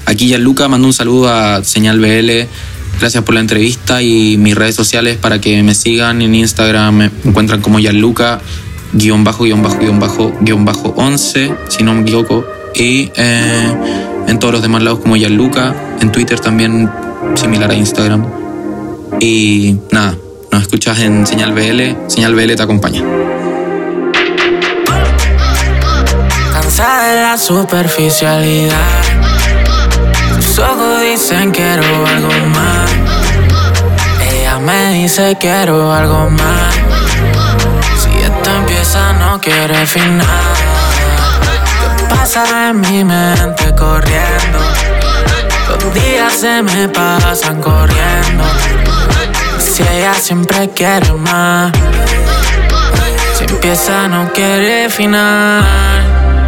Aquí 0.06 0.28
ya 0.28 0.38
Luca 0.38 0.68
mando 0.68 0.88
un 0.88 0.94
saludo 0.94 1.30
a 1.30 1.64
Señal 1.64 2.00
BL. 2.00 2.48
Gracias 3.00 3.24
por 3.24 3.34
la 3.34 3.42
entrevista 3.42 4.02
y 4.02 4.38
mis 4.38 4.56
redes 4.56 4.76
sociales 4.76 5.18
para 5.18 5.40
que 5.40 5.62
me 5.64 5.74
sigan 5.74 6.22
en 6.22 6.36
Instagram. 6.36 6.96
Me 6.96 7.12
encuentran 7.26 7.62
como 7.62 7.80
Yaluca 7.80 8.42
guion 8.94 9.24
bajo 9.24 9.44
guion 9.46 9.64
bajo 9.64 9.80
guion 9.80 10.00
bajo 10.00 10.34
guion 10.42 10.66
bajo 10.66 10.94
11 10.96 11.54
si 11.70 11.84
no 11.84 11.94
me 11.94 12.02
equivoco. 12.02 12.46
Y 12.76 13.12
eh, 13.16 13.74
en 14.28 14.40
todos 14.40 14.54
los 14.54 14.62
demás 14.62 14.84
lados 14.84 15.00
como 15.00 15.16
Yaluca 15.16 15.76
en 16.02 16.12
Twitter 16.12 16.40
también 16.40 16.90
similar 17.36 17.72
a 17.72 17.76
Instagram. 17.76 18.26
Y 19.20 19.78
nada 19.92 20.18
nos 20.52 20.62
escuchas 20.62 21.00
en 21.00 21.26
Señal 21.26 21.54
BL 21.54 22.08
Señal 22.08 22.36
BL 22.36 22.56
te 22.56 22.64
acompaña. 22.64 23.02
Cansada 26.52 27.08
de 27.08 27.22
la 27.22 27.38
superficialidad 27.38 29.23
dicen 31.14 31.52
quiero 31.52 32.08
algo 32.08 32.34
más. 32.56 32.90
Ella 34.32 34.58
me 34.58 34.94
dice 34.94 35.38
quiero 35.40 35.94
algo 35.94 36.28
más. 36.32 36.74
Si 38.02 38.10
esto 38.10 38.50
empieza 38.50 39.14
no 39.14 39.40
quiere 39.40 39.86
final. 39.86 40.56
¿Qué 41.98 42.16
pasa 42.16 42.70
en 42.70 42.82
mi 42.82 43.04
mente 43.04 43.76
corriendo? 43.76 44.60
Los 45.70 45.94
días 45.94 46.34
se 46.34 46.64
me 46.64 46.90
pasan 46.90 47.62
corriendo. 47.62 48.46
Si 49.60 49.84
ella 49.84 50.16
siempre 50.16 50.72
quiere 50.72 51.14
más. 51.14 51.72
Si 53.38 53.44
empieza 53.44 54.08
no 54.08 54.32
quiere 54.34 54.90
final. 54.90 55.64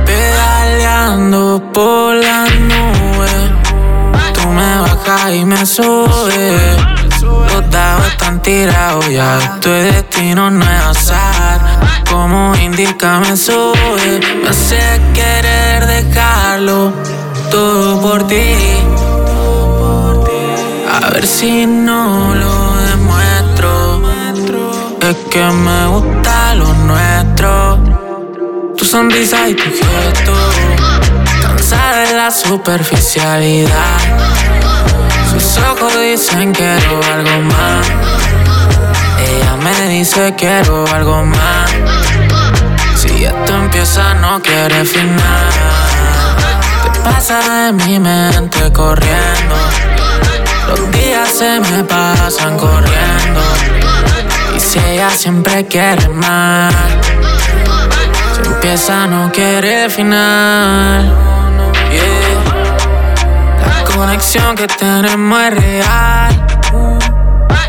Pedaleando 0.07 1.61
por 1.71 2.15
la 2.15 2.45
nube 2.45 3.44
me 4.55 4.79
baja 4.79 5.31
y 5.31 5.45
me 5.45 5.65
sube. 5.65 6.77
Los 7.21 7.69
dados 7.69 8.07
están 8.07 8.41
tirados, 8.41 9.07
ya 9.09 9.37
es 9.37 9.61
destino, 9.61 10.49
no 10.49 10.63
es 10.63 10.97
azar. 10.97 11.59
Como 12.09 12.55
indica, 12.55 13.19
me 13.19 13.35
sube. 13.35 14.19
Me 14.41 14.49
hace 14.49 15.01
querer 15.13 15.85
dejarlo 15.85 16.93
todo 17.51 18.01
por 18.01 18.27
ti. 18.27 18.55
A 20.91 21.09
ver 21.09 21.27
si 21.27 21.65
no 21.65 22.33
lo 22.33 22.75
demuestro. 22.89 24.01
Es 25.01 25.15
que 25.29 25.43
me 25.43 25.87
gusta 25.87 26.55
lo 26.55 26.73
nuestro. 26.73 27.79
Tu 28.77 28.85
sonrisa 28.85 29.49
y 29.49 29.55
tu 29.55 29.63
gesto 29.63 30.33
de 31.93 32.13
la 32.13 32.31
superficialidad. 32.31 34.34
Dicen 36.11 36.53
quiero 36.53 37.01
algo 37.13 37.41
más. 37.41 37.87
Ella 39.27 39.55
me 39.55 39.89
dice 39.89 40.35
quiero 40.37 40.85
algo 40.93 41.25
más. 41.25 41.71
Si 42.95 43.25
esto 43.25 43.55
empieza 43.55 44.13
no 44.13 44.39
quiere 44.39 44.85
final. 44.85 45.49
Te 46.83 46.99
pasa 46.99 47.39
de 47.39 47.73
mi 47.73 47.99
mente 47.99 48.71
corriendo. 48.71 49.55
Los 50.67 50.91
días 50.91 51.27
se 51.27 51.59
me 51.59 51.83
pasan 51.83 52.55
corriendo. 52.55 53.41
Y 54.55 54.59
si 54.59 54.77
ella 54.77 55.09
siempre 55.09 55.65
quiere 55.65 56.07
más. 56.09 56.73
Si 58.35 58.47
empieza 58.47 59.07
no 59.07 59.31
quiere 59.31 59.89
final. 59.89 61.11
Conexión 63.95 64.55
que 64.55 64.67
tenemos 64.67 65.41
es 65.43 65.53
real. 65.53 66.45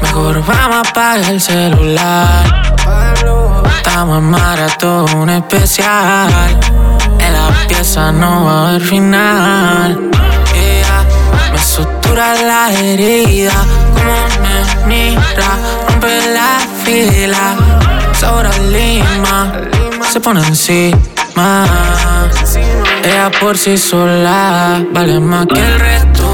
Mejor 0.03 0.45
vamos 0.45 0.77
a 0.77 0.81
apagar 0.81 1.31
el 1.31 1.41
celular. 1.41 2.75
Estamos 3.77 4.19
en 4.19 4.31
maratón 4.31 5.31
especial. 5.31 6.29
En 7.19 7.33
la 7.33 7.49
pieza 7.69 8.13
no 8.13 8.45
va 8.45 8.53
a 8.53 8.69
haber 8.69 8.83
final. 8.83 10.11
Me 11.53 11.59
sutura 11.59 12.35
la 12.35 12.73
herida. 12.73 13.53
Como 13.95 14.17
me 14.43 15.11
mira, 15.11 15.51
rompe 15.89 16.21
la 16.35 16.59
fila. 16.85 17.57
Sobra 18.13 18.51
lima, 18.59 19.53
se 20.11 20.21
pone 20.21 20.41
encima. 20.47 21.67
Ella 23.07 23.31
por 23.39 23.57
sí 23.57 23.79
sola 23.79 24.85
vale 24.93 25.21
más 25.21 25.47
que 25.47 25.61
el 25.61 25.79
resto. 25.79 26.25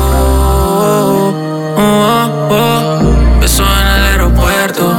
Oh, 1.76 2.14
oh. 2.50 3.38
Beso 3.40 3.62
en 3.62 3.86
el 3.88 4.04
aeropuerto. 4.06 4.90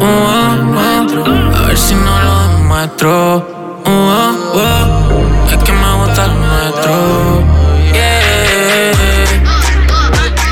Oh. 0.00 1.56
A 1.56 1.62
ver 1.68 1.78
si 1.78 1.94
no 1.94 2.18
lo 2.20 2.48
demuestro. 2.48 3.46
Es 5.52 5.56
que 5.62 5.72
me 5.72 5.94
gusta 5.98 6.26
lo 6.26 6.34
nuestro. 6.34 7.44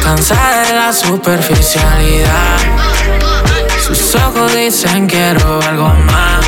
Cansada 0.04 0.62
de 0.62 0.74
la 0.74 0.92
superficialidad. 0.92 2.58
Sus 3.84 4.14
ojos 4.14 4.54
dicen 4.54 5.08
quiero 5.08 5.60
algo 5.60 5.88
más. 6.06 6.46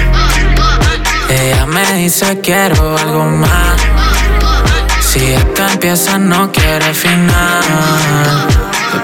Ella 1.29 1.67
me 1.67 1.95
dice 1.95 2.41
quiero 2.41 2.97
algo 2.97 3.25
más. 3.25 3.94
Si 5.15 5.33
esto 5.33 5.63
empieza 5.71 6.19
no 6.19 6.51
quiere 6.51 6.93
final. 6.93 7.63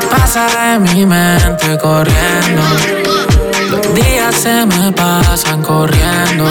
¿Qué 0.00 0.06
pasa 0.08 0.48
de 0.48 0.80
mi 0.80 1.06
mente 1.06 1.78
corriendo? 1.78 2.62
Los 3.70 3.94
días 3.94 4.34
se 4.34 4.66
me 4.66 4.90
pasan 4.90 5.62
corriendo. 5.62 6.46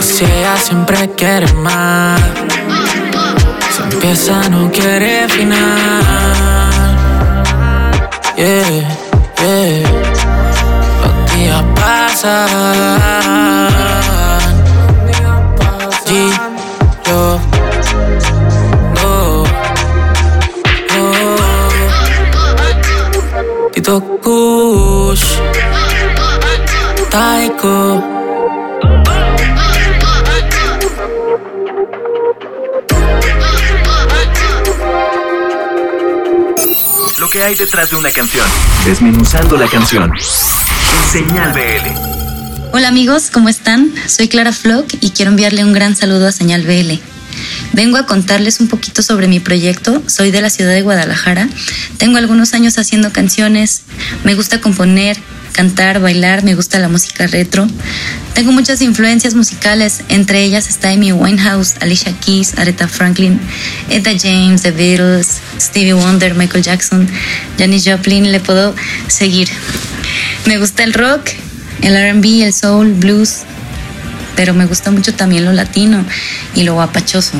Y 0.00 0.02
si 0.02 0.24
ella 0.24 0.56
siempre 0.56 1.10
quiere 1.10 1.52
más. 1.52 2.20
Si 3.70 3.82
empieza 3.82 4.48
no 4.48 4.68
quiere 4.72 5.28
final. 5.28 6.02
Yeah, 8.36 8.98
yeah. 9.38 9.88
Los 11.02 11.32
días 11.36 11.62
pasan. 11.76 13.00
Que 37.40 37.44
hay 37.44 37.54
detrás 37.54 37.88
de 37.88 37.96
una 37.96 38.10
canción. 38.10 38.46
Desmenuzando 38.84 39.56
la 39.56 39.66
canción. 39.66 40.12
Señal 41.10 41.54
BL. 41.54 42.68
Hola 42.74 42.88
amigos, 42.88 43.30
¿cómo 43.32 43.48
están? 43.48 43.90
Soy 44.06 44.28
Clara 44.28 44.52
Flock 44.52 44.86
y 45.00 45.08
quiero 45.12 45.30
enviarle 45.30 45.64
un 45.64 45.72
gran 45.72 45.96
saludo 45.96 46.26
a 46.26 46.32
Señal 46.32 46.66
BL. 46.66 47.00
Vengo 47.72 47.96
a 47.96 48.04
contarles 48.04 48.60
un 48.60 48.68
poquito 48.68 49.02
sobre 49.02 49.26
mi 49.26 49.40
proyecto. 49.40 50.02
Soy 50.06 50.30
de 50.30 50.42
la 50.42 50.50
ciudad 50.50 50.72
de 50.72 50.82
Guadalajara. 50.82 51.48
Tengo 51.96 52.18
algunos 52.18 52.52
años 52.52 52.76
haciendo 52.76 53.10
canciones. 53.10 53.84
Me 54.22 54.34
gusta 54.34 54.60
componer, 54.60 55.16
cantar, 55.52 56.00
bailar. 56.00 56.42
Me 56.42 56.54
gusta 56.54 56.78
la 56.78 56.88
música 56.88 57.26
retro. 57.26 57.66
Tengo 58.34 58.52
muchas 58.52 58.80
influencias 58.82 59.34
musicales. 59.34 60.02
Entre 60.08 60.42
ellas 60.42 60.68
está 60.68 60.90
Amy 60.90 61.12
Winehouse, 61.12 61.74
Alicia 61.80 62.12
Keys, 62.20 62.58
Aretha 62.58 62.88
Franklin, 62.88 63.40
Etta 63.88 64.12
James, 64.18 64.62
The 64.62 64.70
Beatles, 64.70 65.40
Stevie 65.58 65.94
Wonder, 65.94 66.34
Michael 66.34 66.62
Jackson, 66.62 67.08
Janis 67.58 67.84
Joplin. 67.84 68.32
Le 68.32 68.40
puedo 68.40 68.74
seguir. 69.08 69.48
Me 70.46 70.58
gusta 70.58 70.84
el 70.84 70.94
rock, 70.94 71.30
el 71.82 71.94
RB, 71.94 72.42
el 72.42 72.52
soul, 72.52 72.94
blues, 72.94 73.44
pero 74.40 74.54
me 74.54 74.64
gusta 74.64 74.90
mucho 74.90 75.12
también 75.12 75.44
lo 75.44 75.52
latino 75.52 76.02
y 76.54 76.62
lo 76.62 76.72
guapachoso. 76.72 77.32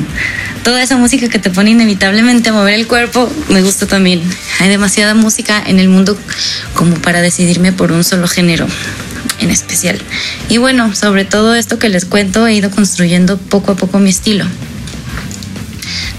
Toda 0.63 0.83
esa 0.83 0.97
música 0.97 1.29
que 1.29 1.39
te 1.39 1.49
pone 1.49 1.71
inevitablemente 1.71 2.49
a 2.49 2.53
mover 2.53 2.75
el 2.75 2.85
cuerpo, 2.85 3.27
me 3.49 3.63
gusta 3.63 3.87
también. 3.87 4.21
Hay 4.59 4.69
demasiada 4.69 5.15
música 5.15 5.63
en 5.65 5.79
el 5.79 5.89
mundo 5.89 6.15
como 6.75 6.93
para 6.97 7.21
decidirme 7.21 7.71
por 7.71 7.91
un 7.91 8.03
solo 8.03 8.27
género 8.27 8.67
en 9.39 9.49
especial. 9.49 9.99
Y 10.47 10.59
bueno, 10.59 10.93
sobre 10.93 11.25
todo 11.25 11.55
esto 11.55 11.79
que 11.79 11.89
les 11.89 12.05
cuento, 12.05 12.45
he 12.45 12.53
ido 12.53 12.69
construyendo 12.69 13.39
poco 13.39 13.71
a 13.71 13.75
poco 13.75 13.97
mi 13.97 14.11
estilo. 14.11 14.45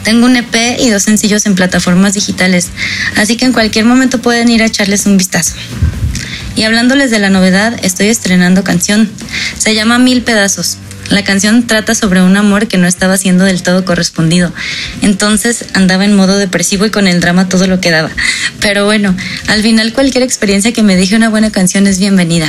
Tengo 0.05 0.27
un 0.27 0.37
EP 0.37 0.81
y 0.81 0.91
dos 0.91 1.03
sencillos 1.03 1.47
en 1.47 1.55
plataformas 1.55 2.15
digitales, 2.15 2.69
así 3.17 3.37
que 3.37 3.45
en 3.45 3.53
cualquier 3.53 3.85
momento 3.85 4.21
pueden 4.21 4.49
ir 4.49 4.63
a 4.63 4.67
echarles 4.67 5.07
un 5.07 5.17
vistazo. 5.17 5.55
Y 6.55 6.65
hablándoles 6.65 7.11
de 7.11 7.19
la 7.19 7.31
novedad, 7.31 7.79
estoy 7.83 8.09
estrenando 8.09 8.65
canción. 8.65 9.11
Se 9.59 9.75
llama 9.75 9.99
Mil 9.99 10.23
Pedazos. 10.23 10.77
La 11.11 11.25
canción 11.25 11.67
trata 11.67 11.95
sobre 11.95 12.23
un 12.23 12.37
amor 12.37 12.69
que 12.69 12.79
no 12.79 12.87
estaba 12.87 13.17
siendo 13.17 13.45
del 13.45 13.63
todo 13.63 13.85
correspondido. 13.85 14.53
Entonces 15.03 15.67
andaba 15.75 16.05
en 16.05 16.15
modo 16.15 16.39
depresivo 16.39 16.87
y 16.87 16.91
con 16.91 17.07
el 17.07 17.21
drama 17.21 17.49
todo 17.49 17.67
lo 17.67 17.81
que 17.81 17.91
daba. 17.91 18.11
Pero 18.61 18.85
bueno, 18.85 19.15
al 19.49 19.63
final 19.63 19.93
cualquier 19.93 20.23
experiencia 20.23 20.73
que 20.73 20.83
me 20.83 20.97
deje 20.97 21.17
una 21.17 21.29
buena 21.29 21.51
canción 21.51 21.87
es 21.87 21.99
bienvenida. 21.99 22.49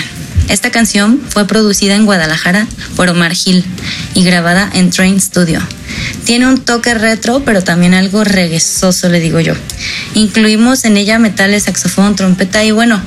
Esta 0.49 0.71
canción 0.71 1.21
fue 1.29 1.47
producida 1.47 1.95
en 1.95 2.05
Guadalajara 2.05 2.67
por 2.95 3.09
Omar 3.09 3.33
Gil 3.33 3.63
y 4.13 4.23
grabada 4.23 4.69
en 4.73 4.91
Train 4.91 5.19
Studio. 5.19 5.59
Tiene 6.25 6.47
un 6.47 6.59
toque 6.59 6.93
retro, 6.93 7.43
pero 7.45 7.63
también 7.63 7.93
algo 7.93 8.23
reguesoso, 8.23 9.09
le 9.09 9.19
digo 9.19 9.39
yo. 9.39 9.53
Incluimos 10.15 10.85
en 10.85 10.97
ella 10.97 11.17
metales, 11.19 11.63
saxofón, 11.63 12.15
trompeta 12.15 12.63
y 12.63 12.71
bueno, 12.71 13.01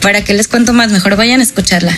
¿para 0.00 0.22
qué 0.24 0.34
les 0.34 0.48
cuento 0.48 0.72
más? 0.72 0.90
Mejor 0.90 1.16
vayan 1.16 1.40
a 1.40 1.44
escucharla. 1.44 1.96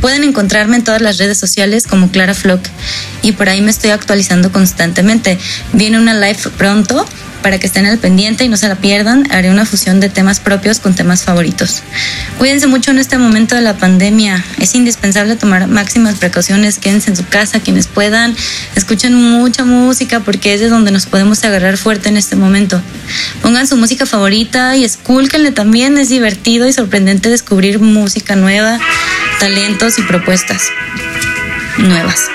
Pueden 0.00 0.24
encontrarme 0.24 0.76
en 0.76 0.84
todas 0.84 1.02
las 1.02 1.18
redes 1.18 1.38
sociales 1.38 1.86
como 1.86 2.10
Clara 2.10 2.34
Flock 2.34 2.60
y 3.28 3.32
por 3.32 3.48
ahí 3.48 3.60
me 3.60 3.70
estoy 3.70 3.90
actualizando 3.90 4.50
constantemente. 4.50 5.38
Viene 5.72 5.98
una 5.98 6.14
live 6.14 6.38
pronto 6.56 7.06
para 7.42 7.58
que 7.58 7.66
estén 7.66 7.86
al 7.86 7.98
pendiente 7.98 8.44
y 8.44 8.48
no 8.48 8.56
se 8.56 8.68
la 8.68 8.76
pierdan. 8.76 9.30
Haré 9.30 9.50
una 9.50 9.66
fusión 9.66 10.00
de 10.00 10.08
temas 10.08 10.40
propios 10.40 10.80
con 10.80 10.94
temas 10.94 11.24
favoritos. 11.24 11.82
Cuídense 12.38 12.66
mucho 12.66 12.90
en 12.90 12.98
este 12.98 13.18
momento 13.18 13.54
de 13.54 13.60
la 13.60 13.76
pandemia. 13.76 14.42
Es 14.58 14.74
indispensable 14.74 15.36
tomar 15.36 15.68
máximas 15.68 16.16
precauciones. 16.16 16.78
Quédense 16.78 17.10
en 17.10 17.16
su 17.16 17.26
casa 17.26 17.60
quienes 17.60 17.86
puedan. 17.86 18.34
Escuchen 18.74 19.14
mucha 19.14 19.64
música 19.64 20.20
porque 20.20 20.54
es 20.54 20.60
de 20.60 20.68
donde 20.68 20.90
nos 20.90 21.06
podemos 21.06 21.44
agarrar 21.44 21.76
fuerte 21.76 22.08
en 22.08 22.16
este 22.16 22.34
momento. 22.34 22.80
Pongan 23.42 23.66
su 23.66 23.76
música 23.76 24.06
favorita 24.06 24.74
y 24.76 24.84
escúlquenle 24.84 25.52
también. 25.52 25.98
Es 25.98 26.08
divertido 26.08 26.66
y 26.66 26.72
sorprendente 26.72 27.28
descubrir 27.28 27.78
música 27.78 28.36
nueva 28.36 28.80
talentos 29.38 29.98
y 29.98 30.02
propuestas 30.02 30.70
nuevas. 31.78 32.28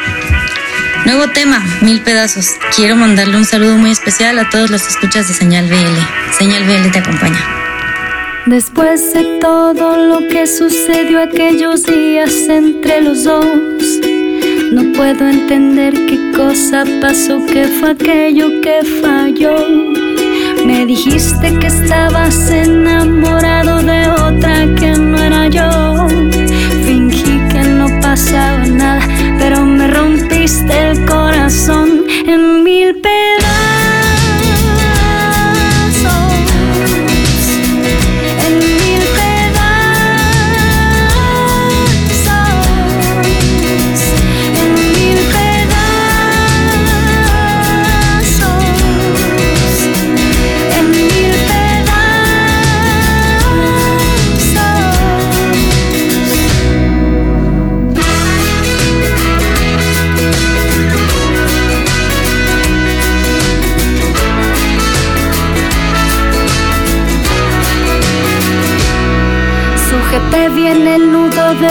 Nuevo 1.06 1.28
tema, 1.34 1.62
mil 1.82 2.02
pedazos. 2.02 2.48
Quiero 2.76 2.96
mandarle 2.96 3.36
un 3.36 3.44
saludo 3.44 3.78
muy 3.78 3.92
especial 3.92 4.40
a 4.40 4.50
todos 4.50 4.70
los 4.70 4.88
escuchas 4.88 5.28
de 5.28 5.34
Señal 5.34 5.68
BL. 5.68 6.34
Señal 6.38 6.64
BL 6.64 6.92
te 6.92 7.00
acompaña. 7.00 7.40
Después 8.46 9.14
de 9.14 9.40
todo 9.42 9.98
lo 9.98 10.28
que 10.30 10.48
sucedió 10.48 11.22
aquellos 11.22 11.84
días 11.84 12.34
entre 12.48 13.02
los 13.02 13.26
dos, 13.26 13.46
no 14.72 14.94
puedo 14.94 15.28
entender 15.28 15.94
qué 15.94 16.32
cosa 16.36 16.86
pasó, 17.02 17.46
qué 17.48 17.68
fue 17.68 17.92
aquello 17.92 18.62
que 18.62 18.80
falló. 19.02 19.58
Me 20.66 20.86
dijiste 20.86 21.60
que 21.60 21.68
estabas 21.68 22.50
enamorado 22.50 23.82
de 23.82 24.08
otra 24.08 24.74
que 24.76 24.92
no 24.98 25.22
era 25.22 25.48
yo 25.50 25.84
pasaba 28.14 28.64
nada, 28.68 29.02
pero 29.40 29.66
me 29.66 29.88
rompiste 30.44 30.78
el 30.78 31.06
corazón 31.06 32.04
en 32.28 32.64
mil 32.64 32.96
pedazos. 32.96 33.23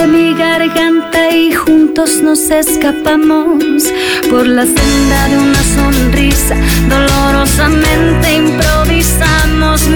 Mi 0.06 0.34
garganta 0.34 1.30
y 1.30 1.52
juntos 1.52 2.22
nos 2.22 2.50
escapamos 2.50 3.62
por 4.30 4.46
la 4.46 4.64
senda 4.64 5.28
de 5.28 5.38
una 5.38 5.62
sonrisa. 5.62 6.56
Dolorosamente 6.88 8.34
improvisamos. 8.34 9.88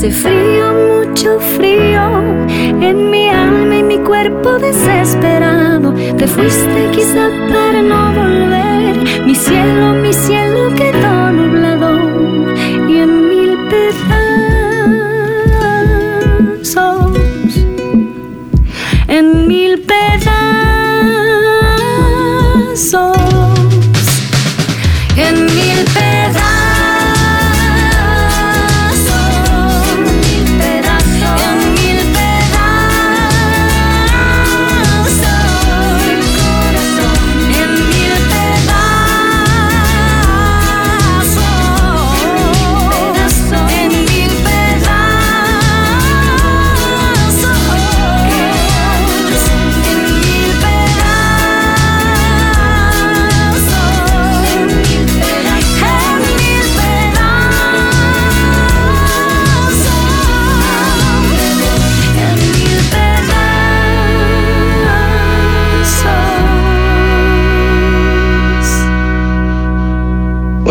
Hace 0.00 0.10
frío, 0.12 0.39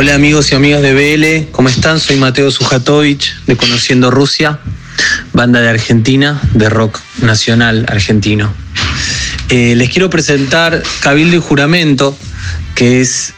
Hola 0.02 0.16
amigos 0.16 0.50
y 0.54 0.56
amigas 0.56 0.82
de 0.82 0.94
BL, 0.94 1.52
¿cómo 1.52 1.68
están? 1.68 2.00
Soy 2.00 2.16
Mateo 2.16 2.50
Sujatovich 2.52 3.36
de 3.48 3.58
Conociendo 3.58 4.10
Rusia, 4.10 4.58
banda 5.34 5.60
de 5.60 5.68
Argentina 5.68 6.40
de 6.54 6.70
rock 6.70 7.02
nacional 7.22 7.86
argentino. 7.90 8.54
Eh, 9.50 9.76
les 9.76 9.90
quiero 9.90 10.10
presentar 10.10 10.82
Cabildo 11.02 11.36
y 11.36 11.42
Juramento, 11.42 12.18
que 12.76 13.02
es 13.02 13.34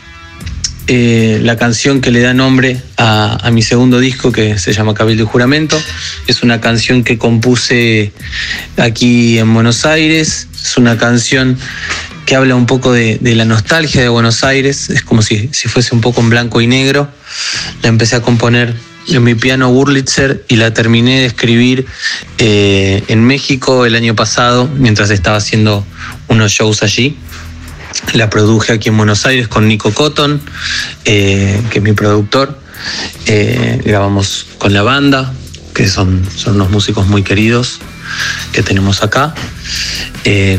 eh, 0.85 1.39
la 1.41 1.57
canción 1.57 1.99
que 1.99 2.11
le 2.11 2.21
da 2.21 2.35
nombre 2.35 2.79
a, 2.95 3.49
mi 3.51 3.63
segundo 3.63 3.99
disco 3.99 4.31
que 4.31 4.59
se 4.59 4.71
llama 4.71 4.93
Cabildo 4.93 5.23
y 5.23 5.25
Juramento. 5.25 5.81
Es 6.27 6.43
una 6.43 6.61
canción 6.61 7.03
que 7.03 7.17
compuse 7.17 8.13
aquí 8.77 9.39
en 9.39 9.51
Buenos 9.51 9.83
Aires. 9.87 10.47
Es 10.53 10.77
una 10.77 10.95
canción 10.99 11.57
que 12.31 12.37
habla 12.37 12.55
un 12.55 12.65
poco 12.65 12.93
de, 12.93 13.19
la 13.21 13.43
nostalgia 13.43 14.01
de 14.01 14.07
Buenos 14.07 14.45
Aires. 14.45 14.89
Es 14.89 15.03
como 15.03 15.21
si, 15.21 15.49
si, 15.51 15.67
fuese 15.67 15.93
un 15.93 15.99
poco 15.99 16.21
en 16.21 16.29
blanco 16.29 16.61
y 16.61 16.65
negro. 16.65 17.09
La 17.81 17.89
empecé 17.89 18.15
a 18.15 18.21
componer 18.21 18.73
en 19.09 19.21
mi 19.21 19.35
piano 19.35 19.67
Wurlitzer 19.67 20.45
y 20.47 20.55
la 20.55 20.73
terminé 20.73 21.19
de 21.19 21.25
escribir 21.25 21.85
eh, 22.37 23.03
en 23.09 23.25
México 23.25 23.85
el 23.85 23.95
año 23.95 24.15
pasado 24.15 24.69
mientras 24.73 25.09
estaba 25.09 25.35
haciendo 25.35 25.85
unos 26.29 26.53
shows 26.53 26.83
allí. 26.83 27.17
La 28.13 28.29
produje 28.29 28.71
aquí 28.71 28.87
en 28.87 28.95
Buenos 28.95 29.25
Aires 29.25 29.49
con 29.49 29.67
Nico 29.67 29.93
Cotton, 29.93 30.41
eh, 31.03 31.61
que 31.69 31.79
es 31.79 31.83
mi 31.83 31.91
productor. 31.91 32.57
Eh, 33.25 33.81
grabamos 33.83 34.45
con 34.57 34.73
la 34.73 34.83
banda, 34.83 35.33
que 35.73 35.85
son, 35.85 36.25
son 36.33 36.55
unos 36.55 36.69
músicos 36.69 37.07
muy 37.07 37.23
queridos 37.23 37.81
que 38.53 38.63
tenemos 38.63 39.03
acá. 39.03 39.35
Eh, 40.23 40.57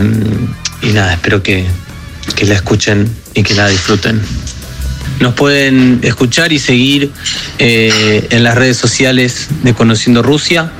y 0.82 0.88
nada, 0.92 1.14
espero 1.14 1.42
que, 1.42 1.66
que 2.36 2.44
la 2.44 2.54
escuchen 2.54 3.08
y 3.34 3.42
que 3.42 3.54
la 3.54 3.68
disfruten. 3.68 4.20
Nos 5.20 5.34
pueden 5.34 6.00
escuchar 6.02 6.52
y 6.52 6.58
seguir 6.58 7.10
en 7.58 8.42
las 8.42 8.56
redes 8.56 8.76
sociales 8.76 9.48
de 9.62 9.74
Conociendo 9.74 10.22
Rusia 10.22 10.72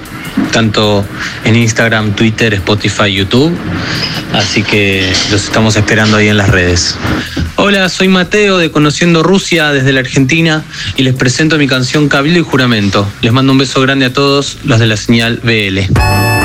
tanto 0.53 1.05
en 1.45 1.57
Instagram, 1.57 2.15
Twitter, 2.15 2.55
Spotify, 2.55 3.13
YouTube. 3.13 3.57
Así 4.33 4.63
que 4.63 5.13
los 5.31 5.45
estamos 5.45 5.77
esperando 5.77 6.17
ahí 6.17 6.29
en 6.29 6.37
las 6.37 6.49
redes. 6.49 6.97
Hola, 7.57 7.89
soy 7.89 8.09
Mateo 8.09 8.59
de 8.59 8.71
Conociendo 8.71 9.23
Rusia 9.23 9.73
desde 9.73 9.93
la 9.93 10.01
Argentina 10.01 10.65
y 10.97 11.03
les 11.03 11.15
presento 11.15 11.59
mi 11.59 11.67
canción 11.67 12.09
Cabildo 12.09 12.41
y 12.41 12.43
Juramento. 12.43 13.09
Les 13.21 13.33
mando 13.33 13.53
un 13.53 13.59
beso 13.59 13.81
grande 13.81 14.07
a 14.07 14.13
todos 14.13 14.59
los 14.65 14.79
de 14.79 14.87
la 14.87 14.97
señal 14.97 15.41
BL. 15.43 16.42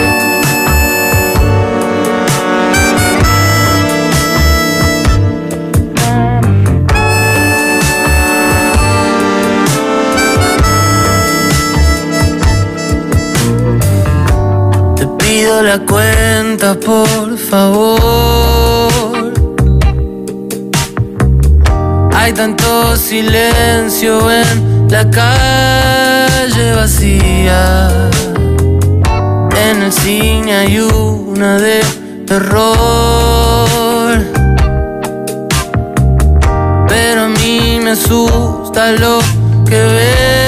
La 15.45 15.79
cuenta, 15.79 16.73
por 16.73 17.37
favor. 17.37 17.99
Hay 22.13 22.33
tanto 22.33 22.95
silencio 22.95 24.31
en 24.31 24.87
la 24.89 25.07
calle 25.09 26.73
vacía. 26.75 27.89
En 29.69 29.83
el 29.83 29.93
cine 29.93 30.55
hay 30.55 30.79
una 30.79 31.57
de 31.57 31.81
terror. 32.25 34.17
Pero 36.87 37.21
a 37.25 37.27
mí 37.27 37.79
me 37.83 37.91
asusta 37.91 38.91
lo 38.93 39.19
que 39.69 39.75
veo 39.75 40.46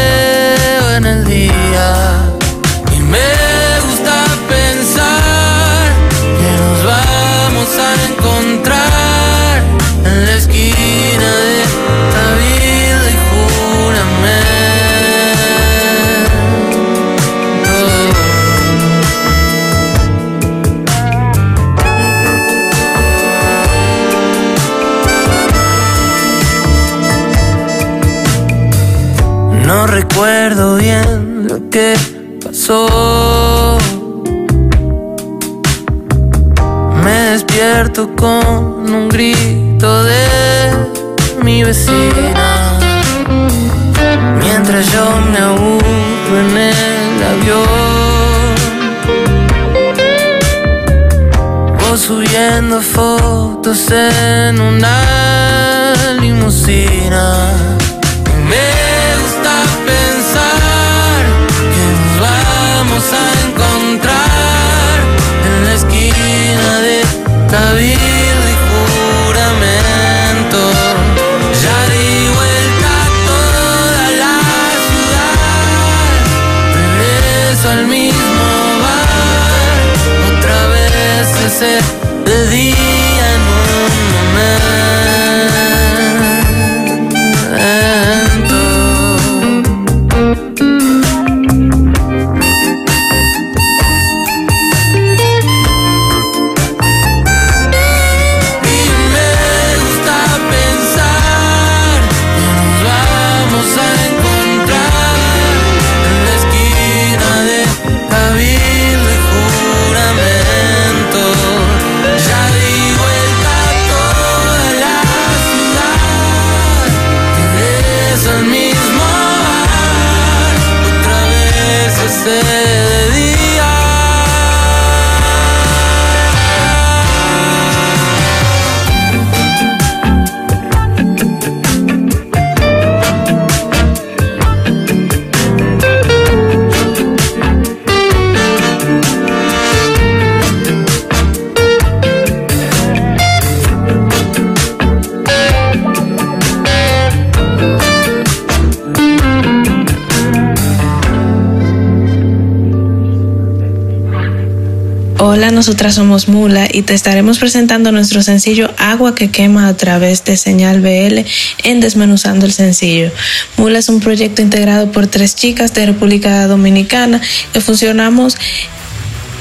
nosotras 155.70 155.94
somos 155.94 156.28
Mula 156.28 156.68
y 156.74 156.82
te 156.82 156.96
estaremos 156.96 157.38
presentando 157.38 157.92
nuestro 157.92 158.24
sencillo 158.24 158.74
Agua 158.80 159.14
que 159.14 159.30
quema 159.30 159.68
a 159.68 159.78
través 159.78 160.26
de 160.26 160.36
Señal 160.36 160.82
BL 160.82 161.20
en 161.64 161.80
Desmenuzando 161.80 162.48
el 162.48 162.54
Sencillo. 162.54 163.12
Mula 163.56 163.78
es 163.78 163.88
un 163.88 164.00
proyecto 164.00 164.42
integrado 164.42 164.92
por 164.92 165.06
tres 165.06 165.36
chicas 165.36 165.76
de 165.76 165.86
República 165.86 166.48
Dominicana 166.48 167.22
que 167.54 167.62
funcionamos 167.62 168.36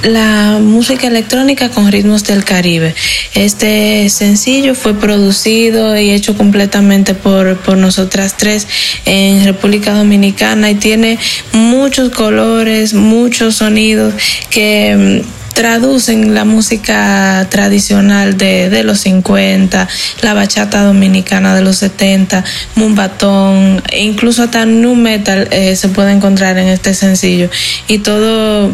la 0.02 0.58
música 0.60 1.06
electrónica 1.06 1.70
con 1.70 1.90
ritmos 1.90 2.24
del 2.24 2.44
Caribe. 2.44 2.94
Este 3.32 4.10
sencillo 4.10 4.74
fue 4.74 5.00
producido 5.00 5.96
y 5.96 6.10
hecho 6.10 6.36
completamente 6.36 7.14
por, 7.14 7.56
por 7.56 7.78
nosotras 7.78 8.36
tres 8.36 8.66
en 9.06 9.46
República 9.46 9.94
Dominicana 9.94 10.70
y 10.70 10.74
tiene 10.74 11.18
muchos 11.52 12.10
colores, 12.10 12.92
muchos 12.92 13.56
sonidos 13.56 14.12
que 14.50 15.24
mm, 15.24 15.37
traducen 15.58 16.34
la 16.34 16.44
música 16.44 17.44
tradicional 17.50 18.38
de, 18.38 18.70
de, 18.70 18.84
los 18.84 19.00
50, 19.00 19.88
la 20.22 20.32
bachata 20.32 20.84
dominicana 20.84 21.52
de 21.52 21.62
los 21.62 21.78
70, 21.78 22.44
mumbatón, 22.76 23.82
incluso 23.92 24.44
hasta 24.44 24.66
nu 24.66 24.94
metal 24.94 25.48
eh, 25.50 25.74
se 25.74 25.88
puede 25.88 26.12
encontrar 26.12 26.58
en 26.58 26.68
este 26.68 26.94
sencillo. 26.94 27.50
Y 27.88 27.98
todo 27.98 28.70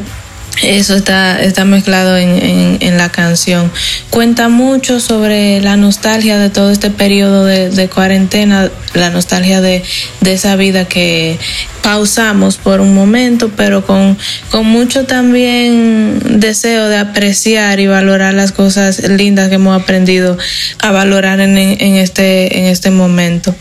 eso 0.63 0.95
está, 0.95 1.43
está 1.43 1.65
mezclado 1.65 2.17
en, 2.17 2.79
en, 2.81 2.97
la 2.97 3.11
canción. 3.11 3.71
Cuenta 4.11 4.49
mucho 4.49 5.01
sobre 5.01 5.61
la 5.61 5.77
nostalgia 5.77 6.39
de 6.39 6.49
todo 6.49 6.71
este 6.71 6.91
periodo 6.91 7.45
de, 7.45 7.71
de 7.71 7.89
cuarentena, 7.89 8.71
la 8.95 9.11
nostalgia 9.11 9.61
de, 9.61 9.83
de, 10.21 10.33
esa 10.33 10.55
vida 10.57 10.87
que 10.87 11.39
pausamos 11.83 12.57
por 12.57 12.81
un 12.81 12.95
momento, 12.95 13.51
pero 13.57 13.85
con, 13.85 14.17
con 14.51 14.67
mucho 14.67 15.05
también 15.05 16.21
deseo 16.41 16.89
de 16.89 16.99
apreciar 16.99 17.81
y 17.81 17.87
valorar 17.87 18.35
las 18.35 18.53
cosas 18.53 19.01
lindas 19.09 19.49
que 19.49 19.57
hemos 19.57 19.81
aprendido 19.81 20.39
a 20.79 20.93
valorar 20.93 21.41
en, 21.41 21.59
en 21.59 21.97
este, 21.97 22.59
en 22.59 22.67
este 22.67 22.91
momento. 22.91 23.55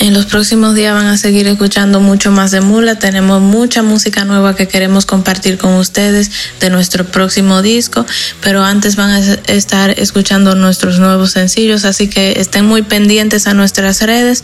En 0.00 0.12
los 0.12 0.26
próximos 0.26 0.74
días 0.74 0.92
van 0.92 1.06
a 1.06 1.16
seguir 1.16 1.46
escuchando 1.46 2.00
mucho 2.00 2.32
más 2.32 2.50
de 2.50 2.60
Mula. 2.60 2.96
Tenemos 2.98 3.40
mucha 3.40 3.82
música 3.82 4.24
nueva 4.24 4.56
que 4.56 4.66
queremos 4.66 5.06
compartir 5.06 5.56
con 5.56 5.74
ustedes 5.74 6.30
de 6.58 6.68
nuestro 6.68 7.04
próximo 7.06 7.62
disco, 7.62 8.04
pero 8.42 8.64
antes 8.64 8.96
van 8.96 9.10
a 9.10 9.20
estar 9.46 9.90
escuchando 9.90 10.56
nuestros 10.56 10.98
nuevos 10.98 11.30
sencillos, 11.32 11.84
así 11.84 12.08
que 12.08 12.40
estén 12.40 12.66
muy 12.66 12.82
pendientes 12.82 13.46
a 13.46 13.54
nuestras 13.54 14.02
redes, 14.02 14.42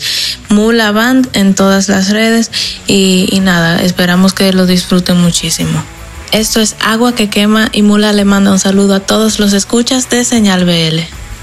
Mula 0.48 0.92
Band 0.92 1.28
en 1.32 1.54
todas 1.54 1.88
las 1.88 2.10
redes 2.10 2.50
y, 2.86 3.40
nada, 3.42 3.82
esperamos 3.82 4.32
que 4.32 4.52
lo 4.52 4.66
disfruten 4.66 5.20
muchísimo. 5.20 5.82
Esto 6.30 6.60
es 6.60 6.76
Agua 6.80 7.16
que 7.16 7.28
quema 7.28 7.70
y 7.72 7.82
Mula 7.82 8.12
le 8.12 8.24
manda 8.24 8.52
un 8.52 8.60
saludo 8.60 8.94
a 8.94 9.00
todos 9.00 9.40
los 9.40 9.52
escuchas 9.52 10.08
de 10.10 10.24
Señal 10.24 10.64
BL. 10.64 11.00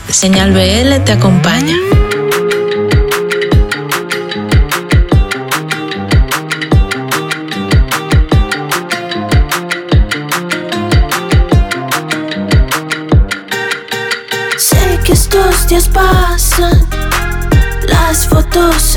Señal 0.10 0.54
BL 0.54 1.04
te 1.04 1.12
acompaña. 1.12 1.76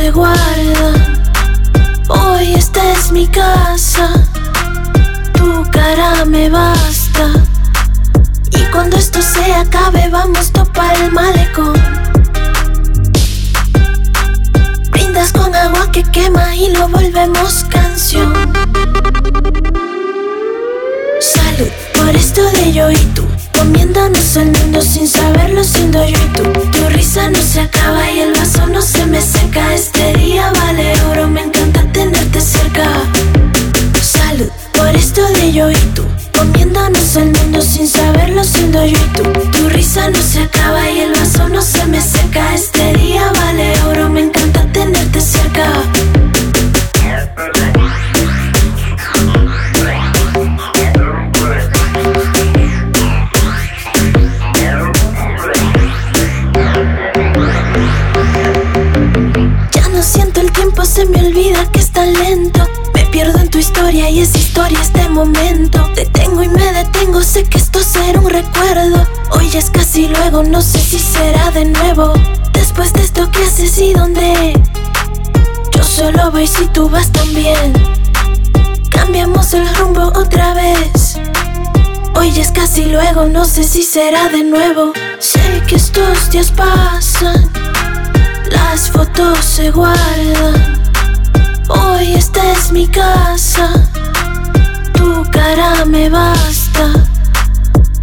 Se 0.00 0.10
guardan. 0.12 1.22
Hoy 2.08 2.54
esta 2.54 2.80
es 2.92 3.12
mi 3.12 3.26
casa, 3.26 4.08
tu 5.34 5.62
cara 5.70 6.24
me 6.24 6.48
basta. 6.48 7.26
Y 8.50 8.62
cuando 8.72 8.96
esto 8.96 9.20
se 9.20 9.52
acabe, 9.52 10.08
vamos 10.08 10.52
topar 10.52 10.94
el 11.02 11.12
malecón. 11.12 11.74
Brindas 14.90 15.32
con 15.32 15.54
agua 15.54 15.90
que 15.92 16.02
quema 16.04 16.56
y 16.56 16.72
lo 16.72 16.88
volvemos 16.88 17.64
canción. 17.64 18.32
Salud 21.20 21.72
por 21.94 22.16
esto 22.16 22.42
de 22.52 22.72
yo 22.72 22.90
y 22.90 23.04
tú 23.14 23.26
comiéndonos 23.60 24.36
el 24.36 24.52
mundo 24.52 24.80
sin 24.80 25.06
saberlo 25.06 25.62
siendo 25.62 26.02
yo 26.08 26.16
y 26.16 26.28
tú. 26.36 26.44
Tu 26.70 26.88
risa 26.88 27.28
no 27.28 27.40
se 27.42 27.60
acaba 27.60 28.10
y 28.10 28.20
el 28.20 28.32
vaso 28.32 28.66
no 28.66 28.80
se 28.80 29.04
me 29.04 29.20
seca. 29.20 29.74
Este 29.74 30.14
día 30.14 30.50
vale 30.60 30.92
oro, 31.10 31.28
me 31.28 31.42
encanta 31.42 31.82
tenerte 31.92 32.40
cerca. 32.40 32.88
Salud 34.02 34.50
por 34.72 34.88
esto 34.96 35.22
de 35.34 35.52
yo 35.52 35.70
y 35.70 35.82
tú. 35.94 36.04
Comiéndonos 36.38 37.16
el 37.16 37.32
mundo 37.32 37.60
sin 37.60 37.86
saberlo 37.86 38.42
siendo 38.44 38.84
yo 38.86 38.98
y 38.98 39.08
tú. 39.16 39.24
Tu 39.52 39.68
risa 39.68 40.08
no 40.08 40.20
se 40.22 40.40
acaba 40.40 40.90
y 40.90 41.00
el 41.00 41.12
vaso 41.12 41.48
no 41.48 41.60
se 41.60 41.84
me 41.84 42.00
seca. 42.00 42.54
Este 42.54 42.94
día 42.94 43.30
vale 43.40 43.74
oro, 43.90 44.08
me 44.08 44.20
encanta 44.20 44.64
tenerte 44.72 45.20
cerca 45.20 46.29
es. 62.04 62.68
Me 62.94 63.04
pierdo 63.06 63.38
en 63.38 63.50
tu 63.50 63.58
historia 63.58 64.08
y 64.08 64.20
esa 64.20 64.38
historia 64.38 64.78
este 64.80 65.08
momento. 65.08 65.88
Detengo 65.94 66.42
y 66.42 66.48
me 66.48 66.72
detengo, 66.72 67.22
sé 67.22 67.44
que 67.44 67.58
esto 67.58 67.80
será 67.82 68.20
un 68.20 68.30
recuerdo. 68.30 69.06
Hoy 69.32 69.50
es 69.54 69.70
casi 69.70 70.08
luego, 70.08 70.42
no 70.42 70.62
sé 70.62 70.78
si 70.78 70.98
será 70.98 71.50
de 71.50 71.66
nuevo. 71.66 72.12
Después 72.52 72.92
de 72.92 73.02
esto, 73.02 73.30
¿qué 73.30 73.44
haces 73.44 73.78
y 73.78 73.92
dónde? 73.92 74.60
Yo 75.72 75.82
solo 75.82 76.30
voy 76.30 76.46
si 76.46 76.66
tú 76.68 76.88
vas 76.88 77.10
también. 77.12 77.72
Cambiamos 78.90 79.52
el 79.54 79.66
rumbo 79.76 80.12
otra 80.14 80.54
vez. 80.54 81.18
Hoy 82.14 82.28
es 82.38 82.50
casi 82.50 82.86
luego, 82.86 83.26
no 83.26 83.44
sé 83.44 83.64
si 83.64 83.82
será 83.82 84.28
de 84.28 84.42
nuevo. 84.42 84.92
Sé 85.18 85.62
que 85.66 85.76
estos 85.76 86.30
días 86.30 86.50
pasan, 86.50 87.50
las 88.50 88.90
fotos 88.90 89.44
se 89.44 89.70
guardan. 89.70 90.69
Hoy 91.70 92.14
esta 92.14 92.52
es 92.52 92.72
mi 92.72 92.86
casa, 92.88 93.70
tu 94.92 95.24
cara 95.30 95.84
me 95.84 96.08
basta. 96.08 96.92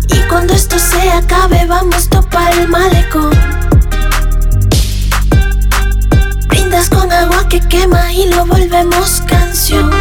Y 0.07 0.19
cuando 0.29 0.53
esto 0.53 0.77
se 0.79 1.11
acabe, 1.11 1.65
vamos 1.65 2.07
a 2.07 2.09
topar 2.09 2.57
el 2.57 2.67
malecón. 2.67 3.31
Brindas 6.47 6.89
con 6.89 7.11
agua 7.11 7.47
que 7.49 7.59
quema 7.59 8.11
y 8.13 8.29
lo 8.29 8.45
volvemos 8.45 9.21
canción. 9.27 9.91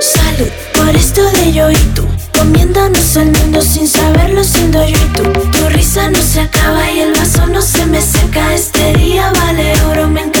Salud 0.00 0.50
por 0.74 0.96
esto 0.96 1.22
de 1.32 1.52
yo 1.52 1.70
y 1.70 1.76
tú. 1.94 2.06
Comiéndonos 2.36 3.16
el 3.16 3.32
mundo 3.32 3.60
sin 3.60 3.86
saberlo 3.86 4.42
siendo 4.42 4.82
yo 4.88 4.96
y 4.96 5.08
tú 5.12 5.24
Tu 5.52 5.68
risa 5.68 6.08
no 6.08 6.18
se 6.22 6.40
acaba 6.40 6.90
y 6.90 7.00
el 7.00 7.12
vaso 7.12 7.46
no 7.46 7.60
se 7.60 7.84
me 7.84 8.00
seca 8.00 8.54
Este 8.54 8.94
día 8.94 9.30
vale 9.44 9.74
oro, 9.90 10.08
me 10.08 10.22
encanta 10.22 10.39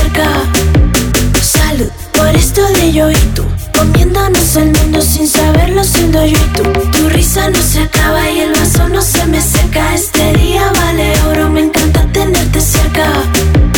cerca. 0.00 0.28
Salud 1.42 1.90
por 2.12 2.28
esto 2.28 2.62
de 2.74 2.92
yo 2.92 3.10
y 3.10 3.16
tú. 3.34 3.44
Comiéndonos 3.76 4.56
el 4.56 4.72
mundo 4.72 5.00
sin 5.00 5.26
saberlo 5.26 5.82
siendo 5.84 6.24
yo 6.24 6.38
y 6.38 6.56
tú. 6.56 6.62
Tu 6.92 7.08
risa 7.08 7.48
no 7.50 7.60
se 7.60 7.80
acaba 7.80 8.30
y 8.30 8.40
el 8.40 8.52
vaso 8.52 8.88
no 8.88 9.00
se 9.00 9.24
me 9.26 9.40
seca. 9.40 9.94
Este 9.94 10.32
día 10.34 10.70
vale 10.80 11.12
oro, 11.30 11.48
me 11.50 11.60
encanta 11.60 12.06
tenerte 12.12 12.60
cerca 12.60 13.69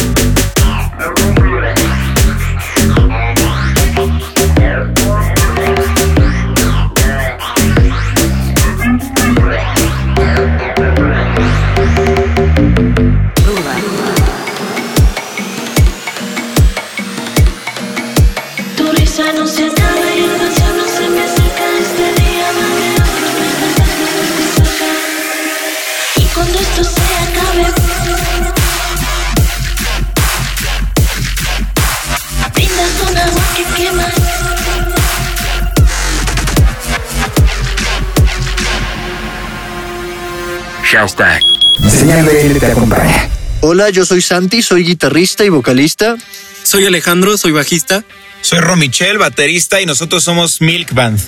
Hashtag. 40.92 41.40
Señal 41.88 42.26
BL 42.26 42.58
te 42.58 42.66
acompaña. 42.66 43.30
Hola, 43.62 43.88
yo 43.88 44.04
soy 44.04 44.20
Santi, 44.20 44.60
soy 44.60 44.84
guitarrista 44.84 45.42
y 45.42 45.48
vocalista. 45.48 46.16
Soy 46.64 46.84
Alejandro, 46.84 47.38
soy 47.38 47.52
bajista. 47.52 48.04
Soy 48.42 48.60
Romichel, 48.60 49.16
baterista 49.16 49.80
y 49.80 49.86
nosotros 49.86 50.22
somos 50.22 50.60
Milk 50.60 50.92
Band. 50.92 51.18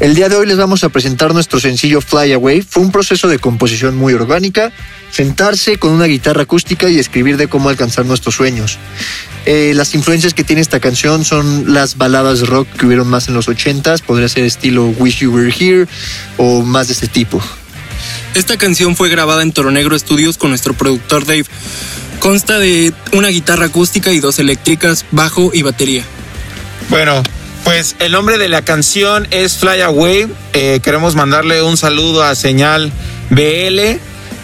El 0.00 0.14
día 0.14 0.30
de 0.30 0.36
hoy 0.36 0.46
les 0.46 0.56
vamos 0.56 0.84
a 0.84 0.88
presentar 0.88 1.34
nuestro 1.34 1.60
sencillo 1.60 2.00
Fly 2.00 2.32
Away. 2.32 2.62
Fue 2.62 2.82
un 2.82 2.90
proceso 2.90 3.28
de 3.28 3.38
composición 3.38 3.94
muy 3.94 4.14
orgánica, 4.14 4.72
sentarse 5.10 5.76
con 5.76 5.92
una 5.92 6.06
guitarra 6.06 6.44
acústica 6.44 6.88
y 6.88 6.98
escribir 6.98 7.36
de 7.36 7.48
cómo 7.48 7.68
alcanzar 7.68 8.06
nuestros 8.06 8.34
sueños. 8.34 8.78
Eh, 9.44 9.72
las 9.74 9.94
influencias 9.94 10.32
que 10.32 10.44
tiene 10.44 10.62
esta 10.62 10.80
canción 10.80 11.26
son 11.26 11.74
las 11.74 11.98
baladas 11.98 12.48
rock 12.48 12.68
que 12.78 12.86
hubieron 12.86 13.08
más 13.08 13.28
en 13.28 13.34
los 13.34 13.48
80s, 13.48 14.00
podría 14.00 14.30
ser 14.30 14.44
estilo 14.44 14.86
Wish 14.86 15.18
You 15.18 15.34
Were 15.34 15.52
Here 15.52 15.86
o 16.38 16.62
más 16.62 16.86
de 16.86 16.94
este 16.94 17.08
tipo. 17.08 17.42
Esta 18.34 18.56
canción 18.56 18.96
fue 18.96 19.08
grabada 19.08 19.42
en 19.42 19.52
Toro 19.52 19.70
Negro 19.70 19.98
Studios 19.98 20.38
con 20.38 20.50
nuestro 20.50 20.74
productor 20.74 21.26
Dave. 21.26 21.46
Consta 22.20 22.58
de 22.58 22.92
una 23.12 23.28
guitarra 23.28 23.66
acústica 23.66 24.12
y 24.12 24.20
dos 24.20 24.38
eléctricas, 24.38 25.06
bajo 25.10 25.50
y 25.54 25.62
batería. 25.62 26.04
Bueno, 26.90 27.22
pues 27.64 27.96
el 27.98 28.12
nombre 28.12 28.38
de 28.38 28.48
la 28.48 28.62
canción 28.62 29.26
es 29.30 29.56
Fly 29.56 29.80
Away. 29.82 30.26
Eh, 30.52 30.80
queremos 30.82 31.14
mandarle 31.14 31.62
un 31.62 31.76
saludo 31.76 32.22
a 32.22 32.34
Señal 32.34 32.92
BL. 33.30 33.98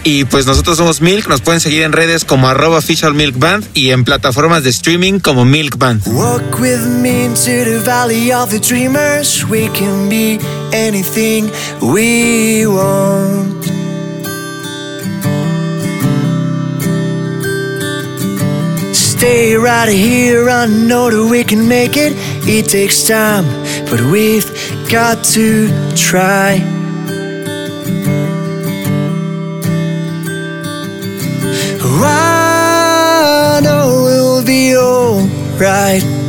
Y 0.08 0.24
pues 0.24 0.46
nosotros 0.46 0.76
somos 0.76 1.00
Milk, 1.00 1.26
nos 1.26 1.40
pueden 1.40 1.60
seguir 1.60 1.82
en 1.82 1.90
redes 1.90 2.24
como 2.24 2.48
arroba 2.48 2.78
official 2.78 3.12
Milk 3.12 3.36
Band 3.40 3.66
y 3.74 3.90
en 3.90 4.04
plataformas 4.04 4.62
de 4.62 4.70
streaming 4.70 5.18
como 5.18 5.44
Milk 5.44 5.78
Band. 5.78 6.06
Walk 6.06 6.60
with 6.60 6.78
me 6.78 7.24
into 7.24 7.64
the 7.64 7.80
valley 7.84 8.30
of 8.30 8.50
the 8.50 8.60
dreamers. 8.60 9.44
We 9.50 9.68
can 9.70 10.08
be 10.08 10.38
anything 10.72 11.50
we 11.80 12.68
want. 12.68 13.66
Stay 18.94 19.56
right 19.56 19.88
here, 19.88 20.48
I 20.48 20.68
know 20.68 21.10
that 21.10 21.28
we 21.28 21.42
can 21.42 21.66
make 21.66 21.96
it. 21.96 22.14
It 22.46 22.68
takes 22.68 23.08
time, 23.08 23.44
but 23.90 24.00
we've 24.02 24.46
got 24.88 25.24
to 25.34 25.68
try. 25.96 26.75
Alright. 34.96 36.25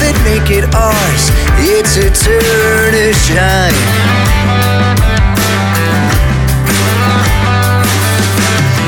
It, 0.00 0.16
make 0.24 0.50
it 0.50 0.64
ours. 0.74 1.22
It's 1.58 1.96
a 1.96 2.08
turn 2.08 2.92
to 2.92 3.12
shine. 3.12 3.74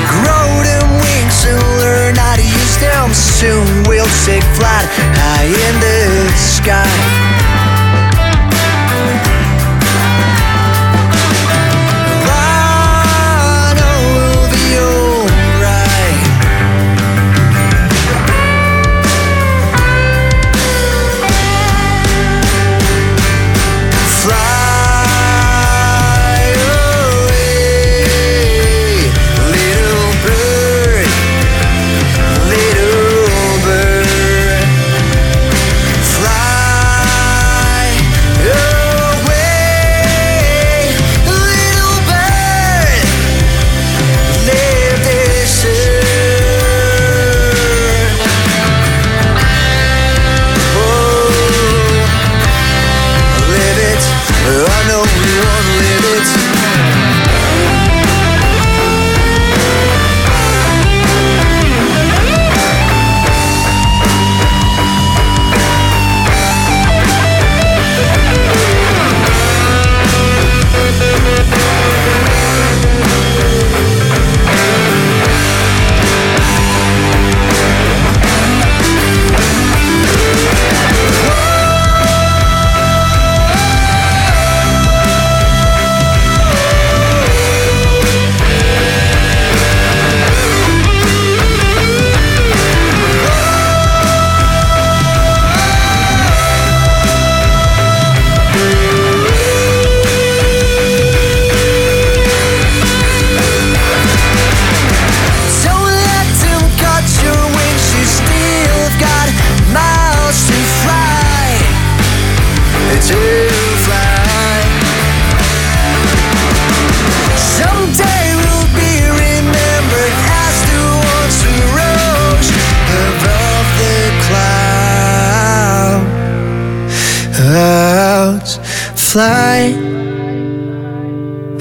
Grow 0.09 0.49
them 0.63 0.89
wings 1.03 1.45
and 1.45 1.61
learn 1.83 2.15
how 2.17 2.37
to 2.37 2.43
use 2.43 2.77
them. 2.79 3.13
Soon 3.13 3.67
we'll 3.89 4.09
take 4.25 4.45
flight 4.57 4.89
high 5.19 5.51
in 5.51 5.75
the 5.81 6.33
sky. 6.37 7.34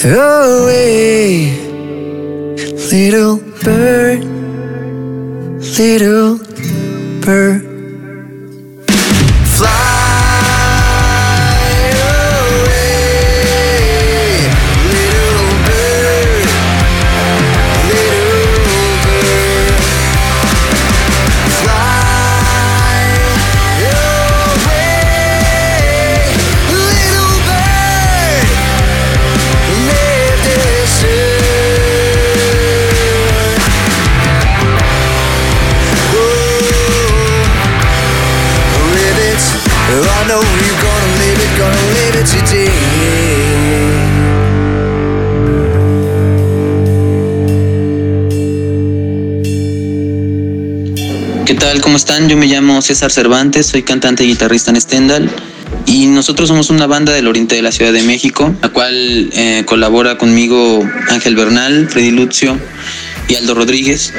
Away. 0.06 1.58
Little 2.92 3.38
bird, 3.64 4.03
¿Cómo 51.84 51.98
están? 51.98 52.30
Yo 52.30 52.38
me 52.38 52.48
llamo 52.48 52.82
César 52.82 53.12
Cervantes, 53.12 53.68
soy 53.68 53.84
cantante 53.84 54.24
y 54.24 54.28
guitarrista 54.28 54.72
en 54.72 54.80
Stendhal. 54.80 55.30
Y 55.86 56.06
nosotros 56.06 56.48
somos 56.48 56.70
una 56.70 56.88
banda 56.88 57.12
del 57.12 57.28
oriente 57.28 57.56
de 57.56 57.62
la 57.62 57.74
Ciudad 57.74 57.92
de 57.92 58.04
México, 58.04 58.56
la 58.62 58.70
cual 58.70 59.30
eh, 59.34 59.64
colabora 59.66 60.18
conmigo 60.18 60.90
Ángel 61.10 61.36
Bernal, 61.36 61.90
Freddy 61.90 62.12
Lucio 62.12 62.58
y 63.28 63.36
Aldo 63.36 63.54
Rodríguez. 63.54 64.14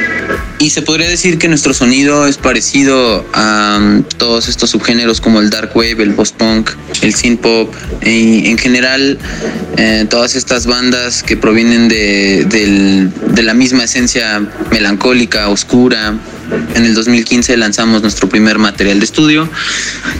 Y 0.59 0.71
se 0.71 0.83
podría 0.83 1.09
decir 1.09 1.39
que 1.39 1.49
nuestro 1.49 1.73
sonido 1.73 2.27
es 2.27 2.37
parecido 2.37 3.25
a 3.33 3.79
um, 3.81 4.03
todos 4.19 4.49
estos 4.49 4.69
subgéneros 4.69 5.23
como 5.23 5.41
el 5.41 5.49
dark 5.49 5.75
wave, 5.75 6.03
el 6.03 6.13
post-punk, 6.13 6.71
el 7.01 7.15
synth 7.15 7.41
pop 7.41 7.75
y 8.03 8.51
en 8.51 8.59
general 8.59 9.19
eh, 9.79 10.07
todas 10.11 10.37
estas 10.37 10.67
bandas 10.67 11.23
que 11.23 11.39
provienen 11.39 11.89
de 11.89 13.43
la 13.43 13.55
misma 13.55 13.85
esencia 13.85 14.47
melancólica, 14.71 15.49
oscura. 15.49 16.15
En 16.75 16.85
el 16.85 16.95
2015 16.95 17.57
lanzamos 17.57 18.03
nuestro 18.03 18.29
primer 18.29 18.59
material 18.59 18.99
de 18.99 19.05
estudio, 19.05 19.49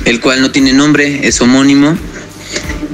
el 0.05 0.21
cual 0.21 0.41
no 0.41 0.51
tiene 0.51 0.73
nombre, 0.73 1.27
es 1.27 1.41
homónimo. 1.41 1.97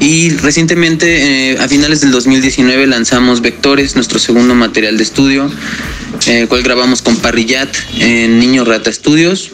Y 0.00 0.30
recientemente, 0.30 1.52
eh, 1.52 1.58
a 1.58 1.68
finales 1.68 2.00
del 2.00 2.10
2019, 2.10 2.86
lanzamos 2.86 3.42
Vectores, 3.42 3.96
nuestro 3.96 4.18
segundo 4.18 4.54
material 4.54 4.96
de 4.96 5.02
estudio, 5.02 5.50
eh, 6.26 6.40
el 6.40 6.48
cual 6.48 6.62
grabamos 6.62 7.02
con 7.02 7.16
Parrillat 7.16 7.68
en 7.98 8.38
Niño 8.38 8.64
Rata 8.64 8.90
Studios. 8.90 9.50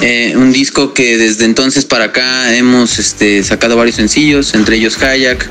Eh, 0.00 0.34
un 0.36 0.52
disco 0.52 0.94
que 0.94 1.18
desde 1.18 1.44
entonces 1.44 1.84
para 1.84 2.04
acá 2.04 2.56
hemos 2.56 3.00
este, 3.00 3.42
sacado 3.42 3.76
varios 3.76 3.96
sencillos, 3.96 4.54
entre 4.54 4.76
ellos 4.76 4.96
Kayak, 4.96 5.48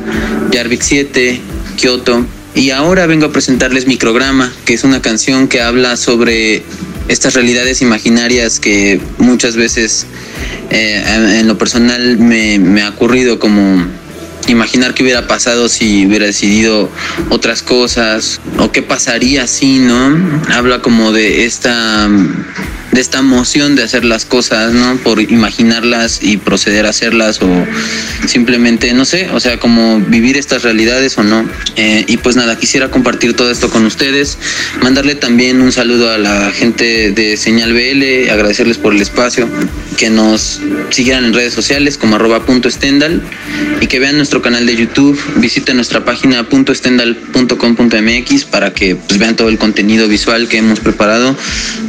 Jarvik 0.53 0.81
7, 0.81 1.41
Kyoto. 1.75 2.25
Y 2.55 2.71
ahora 2.71 3.07
vengo 3.07 3.25
a 3.25 3.31
presentarles 3.31 3.87
Micrograma, 3.87 4.53
que 4.63 4.73
es 4.73 4.85
una 4.85 5.01
canción 5.01 5.49
que 5.49 5.61
habla 5.61 5.97
sobre 5.97 6.63
estas 7.07 7.33
realidades 7.33 7.81
imaginarias 7.81 8.59
que 8.59 9.01
muchas 9.17 9.55
veces 9.55 10.05
eh, 10.69 11.03
en 11.39 11.47
lo 11.47 11.57
personal 11.57 12.17
me, 12.17 12.59
me 12.59 12.81
ha 12.81 12.89
ocurrido 12.89 13.39
como 13.39 13.85
imaginar 14.47 14.93
qué 14.93 15.03
hubiera 15.03 15.27
pasado 15.27 15.69
si 15.69 16.05
hubiera 16.05 16.25
decidido 16.25 16.89
otras 17.29 17.61
cosas 17.61 18.39
o 18.59 18.71
qué 18.71 18.81
pasaría 18.81 19.47
si, 19.47 19.79
¿no? 19.79 20.17
Habla 20.49 20.81
como 20.81 21.11
de 21.11 21.45
esta 21.45 22.09
de 22.97 23.01
esta 23.01 23.19
emoción 23.19 23.75
de 23.75 23.83
hacer 23.83 24.03
las 24.03 24.25
cosas, 24.25 24.73
¿no? 24.73 24.97
Por 24.97 25.21
imaginarlas 25.21 26.17
y 26.23 26.37
proceder 26.37 26.87
a 26.87 26.89
hacerlas 26.89 27.39
o 27.43 27.47
simplemente, 28.25 28.91
no 28.93 29.05
sé, 29.05 29.29
o 29.35 29.39
sea, 29.39 29.59
como 29.59 29.99
vivir 29.99 30.35
estas 30.35 30.63
realidades 30.63 31.15
o 31.19 31.23
no. 31.23 31.47
Eh, 31.75 32.05
y 32.07 32.17
pues 32.17 32.35
nada, 32.35 32.57
quisiera 32.57 32.89
compartir 32.89 33.35
todo 33.35 33.51
esto 33.51 33.69
con 33.69 33.85
ustedes, 33.85 34.39
mandarle 34.81 35.13
también 35.13 35.61
un 35.61 35.71
saludo 35.71 36.11
a 36.11 36.17
la 36.17 36.51
gente 36.51 37.11
de 37.11 37.37
Señal 37.37 37.71
BL, 37.71 38.31
agradecerles 38.31 38.79
por 38.79 38.95
el 38.95 39.01
espacio, 39.03 39.47
que 39.95 40.09
nos 40.09 40.59
siguieran 40.89 41.23
en 41.25 41.33
redes 41.33 41.53
sociales 41.53 41.99
como 41.99 42.15
arroba 42.15 42.47
punto 42.47 42.67
estendal 42.67 43.21
y 43.79 43.85
que 43.85 43.99
vean 43.99 44.17
nuestro 44.17 44.41
canal 44.41 44.65
de 44.65 44.75
YouTube, 44.75 45.19
visiten 45.35 45.75
nuestra 45.75 46.03
página 46.03 46.49
punto 46.49 46.71
estendal.com.mx 46.71 48.45
para 48.45 48.73
que 48.73 48.95
pues, 48.95 49.19
vean 49.19 49.35
todo 49.35 49.49
el 49.49 49.59
contenido 49.59 50.07
visual 50.07 50.47
que 50.47 50.57
hemos 50.57 50.79
preparado 50.79 51.35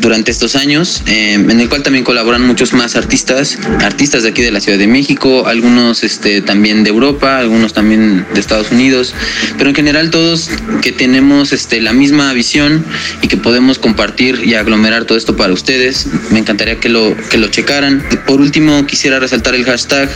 durante 0.00 0.30
estos 0.30 0.54
años, 0.56 0.97
eh, 1.06 1.34
en 1.34 1.60
el 1.60 1.68
cual 1.68 1.82
también 1.82 2.04
colaboran 2.04 2.46
muchos 2.46 2.72
más 2.72 2.96
artistas, 2.96 3.58
artistas 3.80 4.22
de 4.22 4.30
aquí 4.30 4.42
de 4.42 4.50
la 4.50 4.60
Ciudad 4.60 4.78
de 4.78 4.86
México, 4.86 5.46
algunos 5.46 6.04
este, 6.04 6.40
también 6.40 6.84
de 6.84 6.90
Europa, 6.90 7.38
algunos 7.38 7.72
también 7.72 8.26
de 8.34 8.40
Estados 8.40 8.70
Unidos, 8.70 9.14
pero 9.56 9.70
en 9.70 9.76
general 9.76 10.10
todos 10.10 10.50
que 10.82 10.92
tenemos 10.92 11.52
este, 11.52 11.80
la 11.80 11.92
misma 11.92 12.32
visión 12.32 12.84
y 13.22 13.28
que 13.28 13.36
podemos 13.36 13.78
compartir 13.78 14.42
y 14.44 14.54
aglomerar 14.54 15.04
todo 15.04 15.18
esto 15.18 15.36
para 15.36 15.52
ustedes. 15.52 16.06
Me 16.30 16.38
encantaría 16.38 16.80
que 16.80 16.88
lo, 16.88 17.16
que 17.30 17.38
lo 17.38 17.48
checaran. 17.48 18.04
Por 18.26 18.40
último, 18.40 18.86
quisiera 18.86 19.18
resaltar 19.18 19.54
el 19.54 19.64
hashtag 19.64 20.08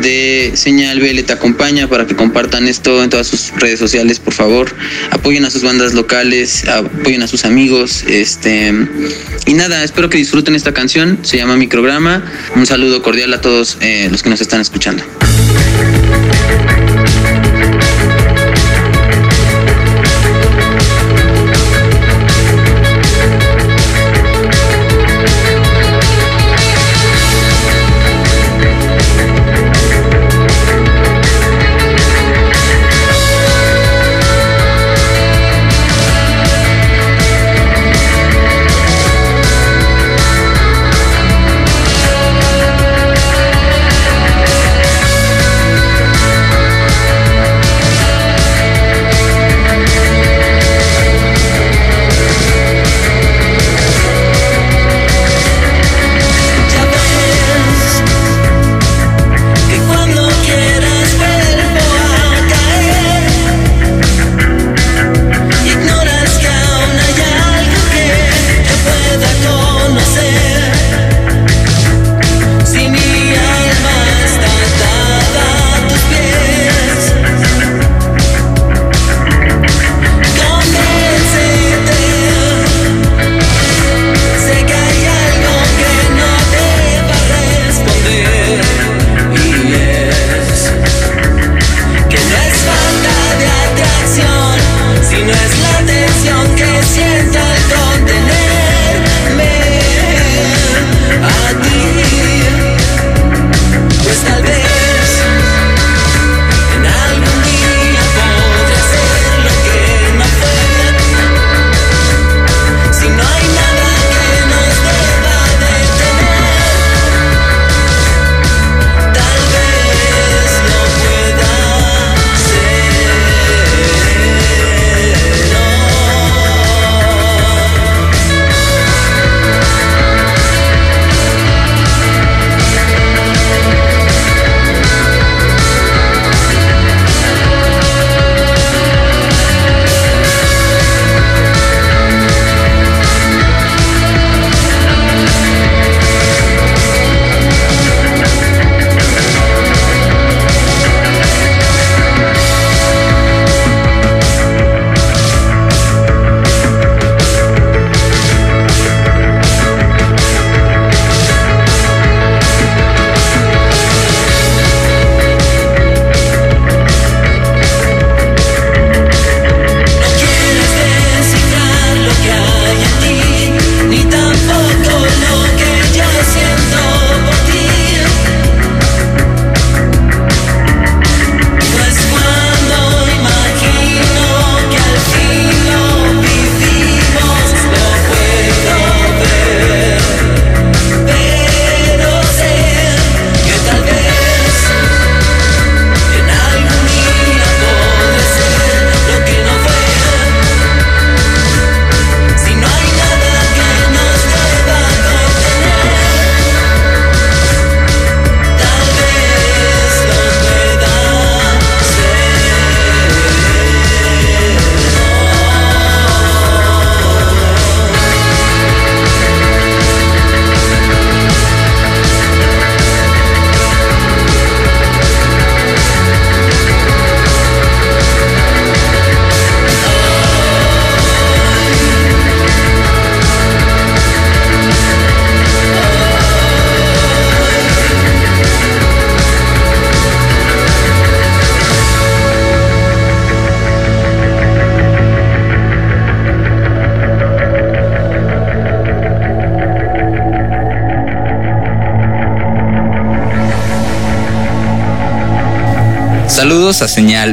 de 0.00 0.52
Señal 0.54 1.00
BL 1.00 1.20
te 1.22 1.32
acompaña 1.32 1.88
para 1.88 2.06
que 2.06 2.14
compartan 2.14 2.68
esto 2.68 3.02
en 3.02 3.10
todas 3.10 3.26
sus 3.26 3.52
redes 3.56 3.78
sociales, 3.78 4.18
por 4.18 4.34
favor. 4.34 4.74
Apoyen 5.10 5.44
a 5.44 5.50
sus 5.50 5.62
bandas 5.62 5.94
locales, 5.94 6.66
apoyen 6.68 7.22
a 7.22 7.26
sus 7.26 7.44
amigos. 7.44 8.04
Este, 8.06 8.72
y 9.46 9.54
nada, 9.54 9.77
espero 9.82 10.10
que 10.10 10.18
disfruten 10.18 10.54
esta 10.54 10.72
canción. 10.72 11.18
Se 11.22 11.36
llama 11.36 11.56
Micrograma. 11.56 12.24
Un 12.54 12.66
saludo 12.66 13.02
cordial 13.02 13.32
a 13.34 13.40
todos 13.40 13.78
eh, 13.80 14.08
los 14.10 14.22
que 14.22 14.30
nos 14.30 14.40
están 14.40 14.60
escuchando. 14.60 15.04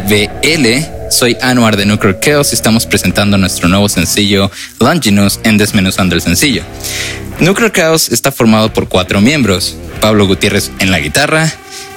BL. 0.02 1.12
Soy 1.12 1.38
Anuar 1.42 1.78
de 1.78 1.86
Nuclear 1.86 2.20
Chaos 2.20 2.52
y 2.52 2.56
estamos 2.56 2.86
presentando 2.86 3.38
nuestro 3.38 3.68
nuevo 3.68 3.88
sencillo 3.88 4.52
Longinus 4.80 5.40
en 5.44 5.58
Desmenuzando 5.58 6.16
el 6.16 6.22
Sencillo. 6.22 6.64
Nuclear 7.40 7.72
Chaos 7.72 8.10
está 8.10 8.32
formado 8.32 8.74
por 8.74 8.90
cuatro 8.90 9.22
miembros: 9.22 9.76
Pablo 10.02 10.28
Gutiérrez 10.28 10.72
en 10.80 10.92
la 10.92 11.00
guitarra, 11.00 11.52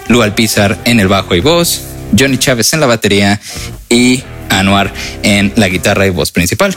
Lu 0.09 0.23
Alpizar 0.23 0.79
en 0.85 1.01
el 1.01 1.09
bajo 1.09 1.35
y 1.35 1.41
voz, 1.41 1.81
Johnny 2.17 2.39
Chávez 2.39 2.73
en 2.73 2.81
la 2.81 2.87
batería 2.87 3.41
y 3.89 4.23
Anuar 4.51 4.93
en 5.23 5.53
la 5.57 5.69
guitarra 5.69 6.07
y 6.07 6.11
voz 6.11 6.31
principal. 6.31 6.77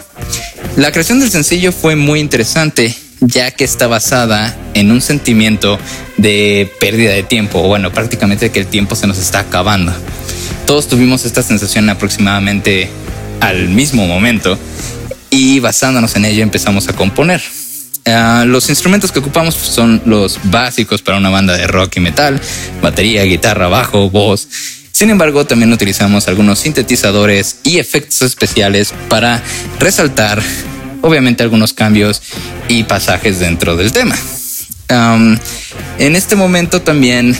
La 0.75 0.91
creación 0.91 1.19
del 1.19 1.29
sencillo 1.29 1.71
fue 1.71 1.95
muy 1.95 2.19
interesante 2.19 2.95
ya 3.21 3.51
que 3.51 3.63
está 3.63 3.87
basada 3.87 4.55
en 4.73 4.91
un 4.91 4.99
sentimiento 4.99 5.79
de 6.17 6.69
pérdida 6.79 7.11
de 7.11 7.23
tiempo, 7.23 7.61
o 7.61 7.67
bueno, 7.67 7.91
prácticamente 7.91 8.49
que 8.49 8.59
el 8.59 8.67
tiempo 8.67 8.95
se 8.95 9.07
nos 9.07 9.19
está 9.19 9.39
acabando. 9.39 9.93
Todos 10.65 10.87
tuvimos 10.87 11.25
esta 11.25 11.43
sensación 11.43 11.89
aproximadamente 11.89 12.89
al 13.39 13.69
mismo 13.69 14.07
momento 14.07 14.57
y 15.29 15.59
basándonos 15.59 16.15
en 16.15 16.25
ello 16.25 16.43
empezamos 16.43 16.87
a 16.87 16.93
componer. 16.93 17.41
Uh, 18.05 18.45
los 18.45 18.69
instrumentos 18.69 19.11
que 19.11 19.19
ocupamos 19.19 19.53
son 19.53 20.01
los 20.05 20.39
básicos 20.45 21.01
para 21.01 21.17
una 21.17 21.29
banda 21.29 21.55
de 21.55 21.67
rock 21.67 21.97
y 21.97 21.99
metal, 21.99 22.41
batería, 22.81 23.23
guitarra, 23.23 23.67
bajo, 23.67 24.09
voz. 24.09 24.47
Sin 24.91 25.09
embargo, 25.09 25.45
también 25.45 25.71
utilizamos 25.71 26.27
algunos 26.27 26.59
sintetizadores 26.59 27.57
y 27.63 27.77
efectos 27.79 28.21
especiales 28.23 28.93
para 29.07 29.41
resaltar, 29.79 30.41
obviamente, 31.01 31.43
algunos 31.43 31.73
cambios 31.73 32.21
y 32.67 32.83
pasajes 32.83 33.39
dentro 33.39 33.77
del 33.77 33.91
tema. 33.91 34.15
En 34.89 36.15
este 36.15 36.35
momento 36.35 36.81
también 36.81 37.37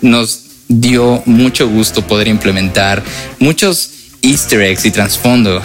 nos 0.00 0.43
dio 0.68 1.22
mucho 1.26 1.68
gusto 1.68 2.02
poder 2.06 2.28
implementar 2.28 3.02
muchos 3.38 3.90
easter 4.22 4.62
eggs 4.62 4.84
y 4.86 4.90
trasfondo 4.90 5.62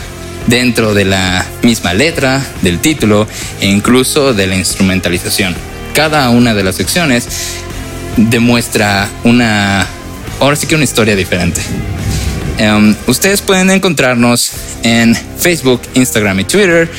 dentro 0.48 0.94
de 0.94 1.06
la 1.06 1.46
misma 1.64 1.94
letra, 1.94 2.44
del 2.62 2.80
título 2.80 3.28
e 3.62 3.68
incluso 3.68 4.34
de 4.34 4.48
la 4.48 4.56
instrumentalización. 4.56 5.56
Cada 5.94 6.30
una 6.30 6.54
de 6.54 6.64
las 6.64 6.76
secciones 6.76 7.28
demuestra 8.18 9.08
una, 9.24 9.88
ahora 10.40 10.56
sí 10.56 10.68
que 10.68 10.76
una 10.76 10.84
historia 10.84 11.16
diferente. 11.16 11.62
Um, 12.60 12.94
ustedes 13.08 13.42
pueden 13.42 13.70
encontrarnos 13.70 14.52
en 14.84 15.16
Facebook, 15.16 15.82
Instagram 15.94 16.42
y 16.42 16.44
Twitter 16.44 16.90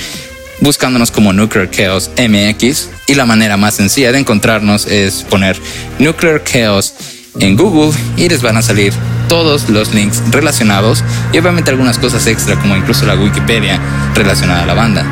buscándonos 0.61 1.11
como 1.11 1.33
Nuclear 1.33 1.71
Chaos 1.71 2.11
MX 2.17 2.89
y 3.09 3.15
la 3.15 3.27
manera 3.27 3.57
más 3.57 3.75
sencilla 3.75 4.13
de 4.13 4.19
encontrarnos 4.19 4.87
es 4.87 5.23
poner 5.23 5.59
Nuclear 5.99 6.43
Chaos 6.45 6.95
en 7.39 7.57
Google 7.57 7.97
y 8.17 8.29
les 8.29 8.43
van 8.43 8.57
a 8.57 8.63
salir 8.63 8.93
todos 9.29 9.69
los 9.69 9.95
links 9.95 10.23
relacionados 10.31 11.05
y 11.33 11.39
obviamente 11.39 11.71
algunas 11.71 11.99
cosas 11.99 12.27
extra 12.27 12.57
como 12.57 12.77
incluso 12.77 13.07
la 13.07 13.15
Wikipedia 13.15 13.81
relacionada 14.15 14.65
a 14.65 14.67
la 14.67 14.75
banda. 14.75 15.05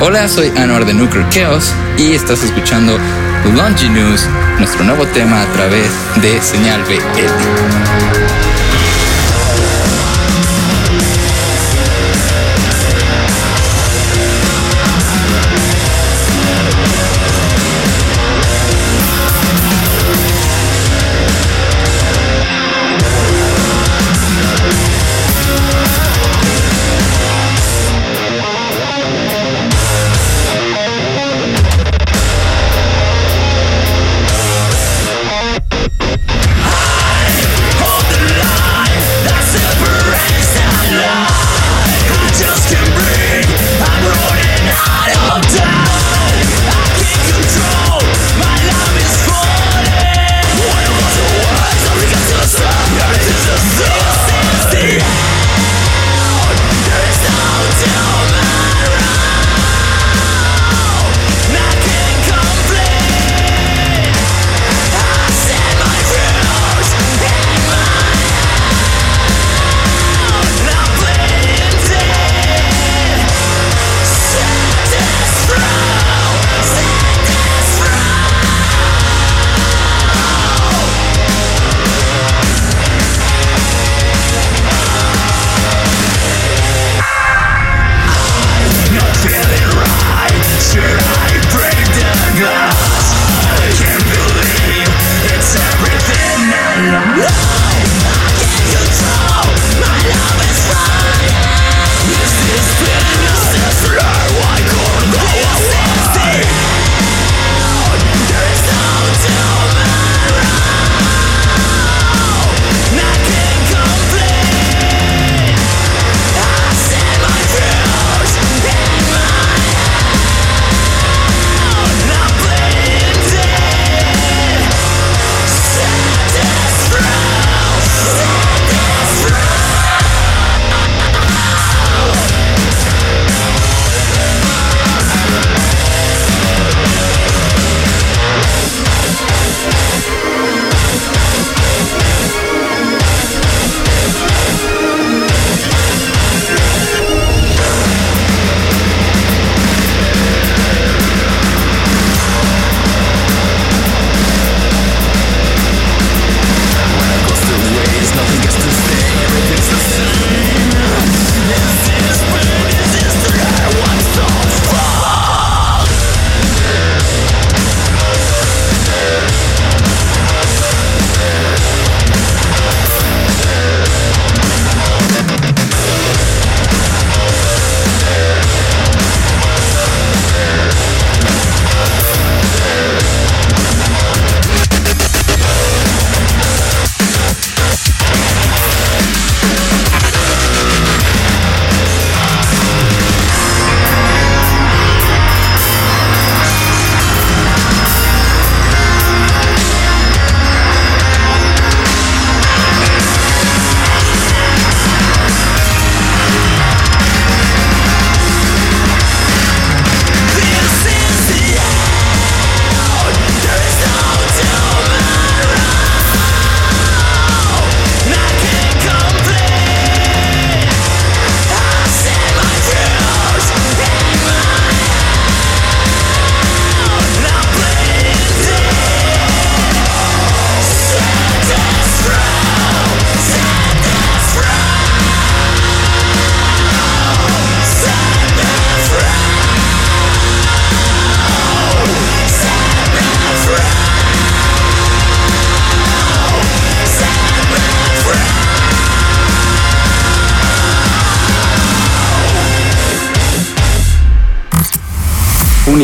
Hola, 0.00 0.28
soy 0.28 0.48
Anwar 0.56 0.84
de 0.84 0.94
Nuclear 0.94 1.28
Chaos 1.30 1.72
y 1.98 2.12
estás 2.12 2.42
escuchando 2.42 2.98
News, 3.90 4.26
nuestro 4.58 4.84
nuevo 4.84 5.06
tema 5.06 5.42
a 5.42 5.46
través 5.52 5.90
de 6.20 6.40
Señal 6.42 6.82
BL. 6.84 8.05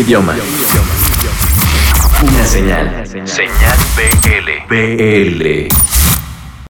Idioma. 0.02 0.34
Una 2.22 2.44
señal. 2.46 3.06
Señal 3.06 3.78
BL. 3.96 4.66
BL. 4.68 5.91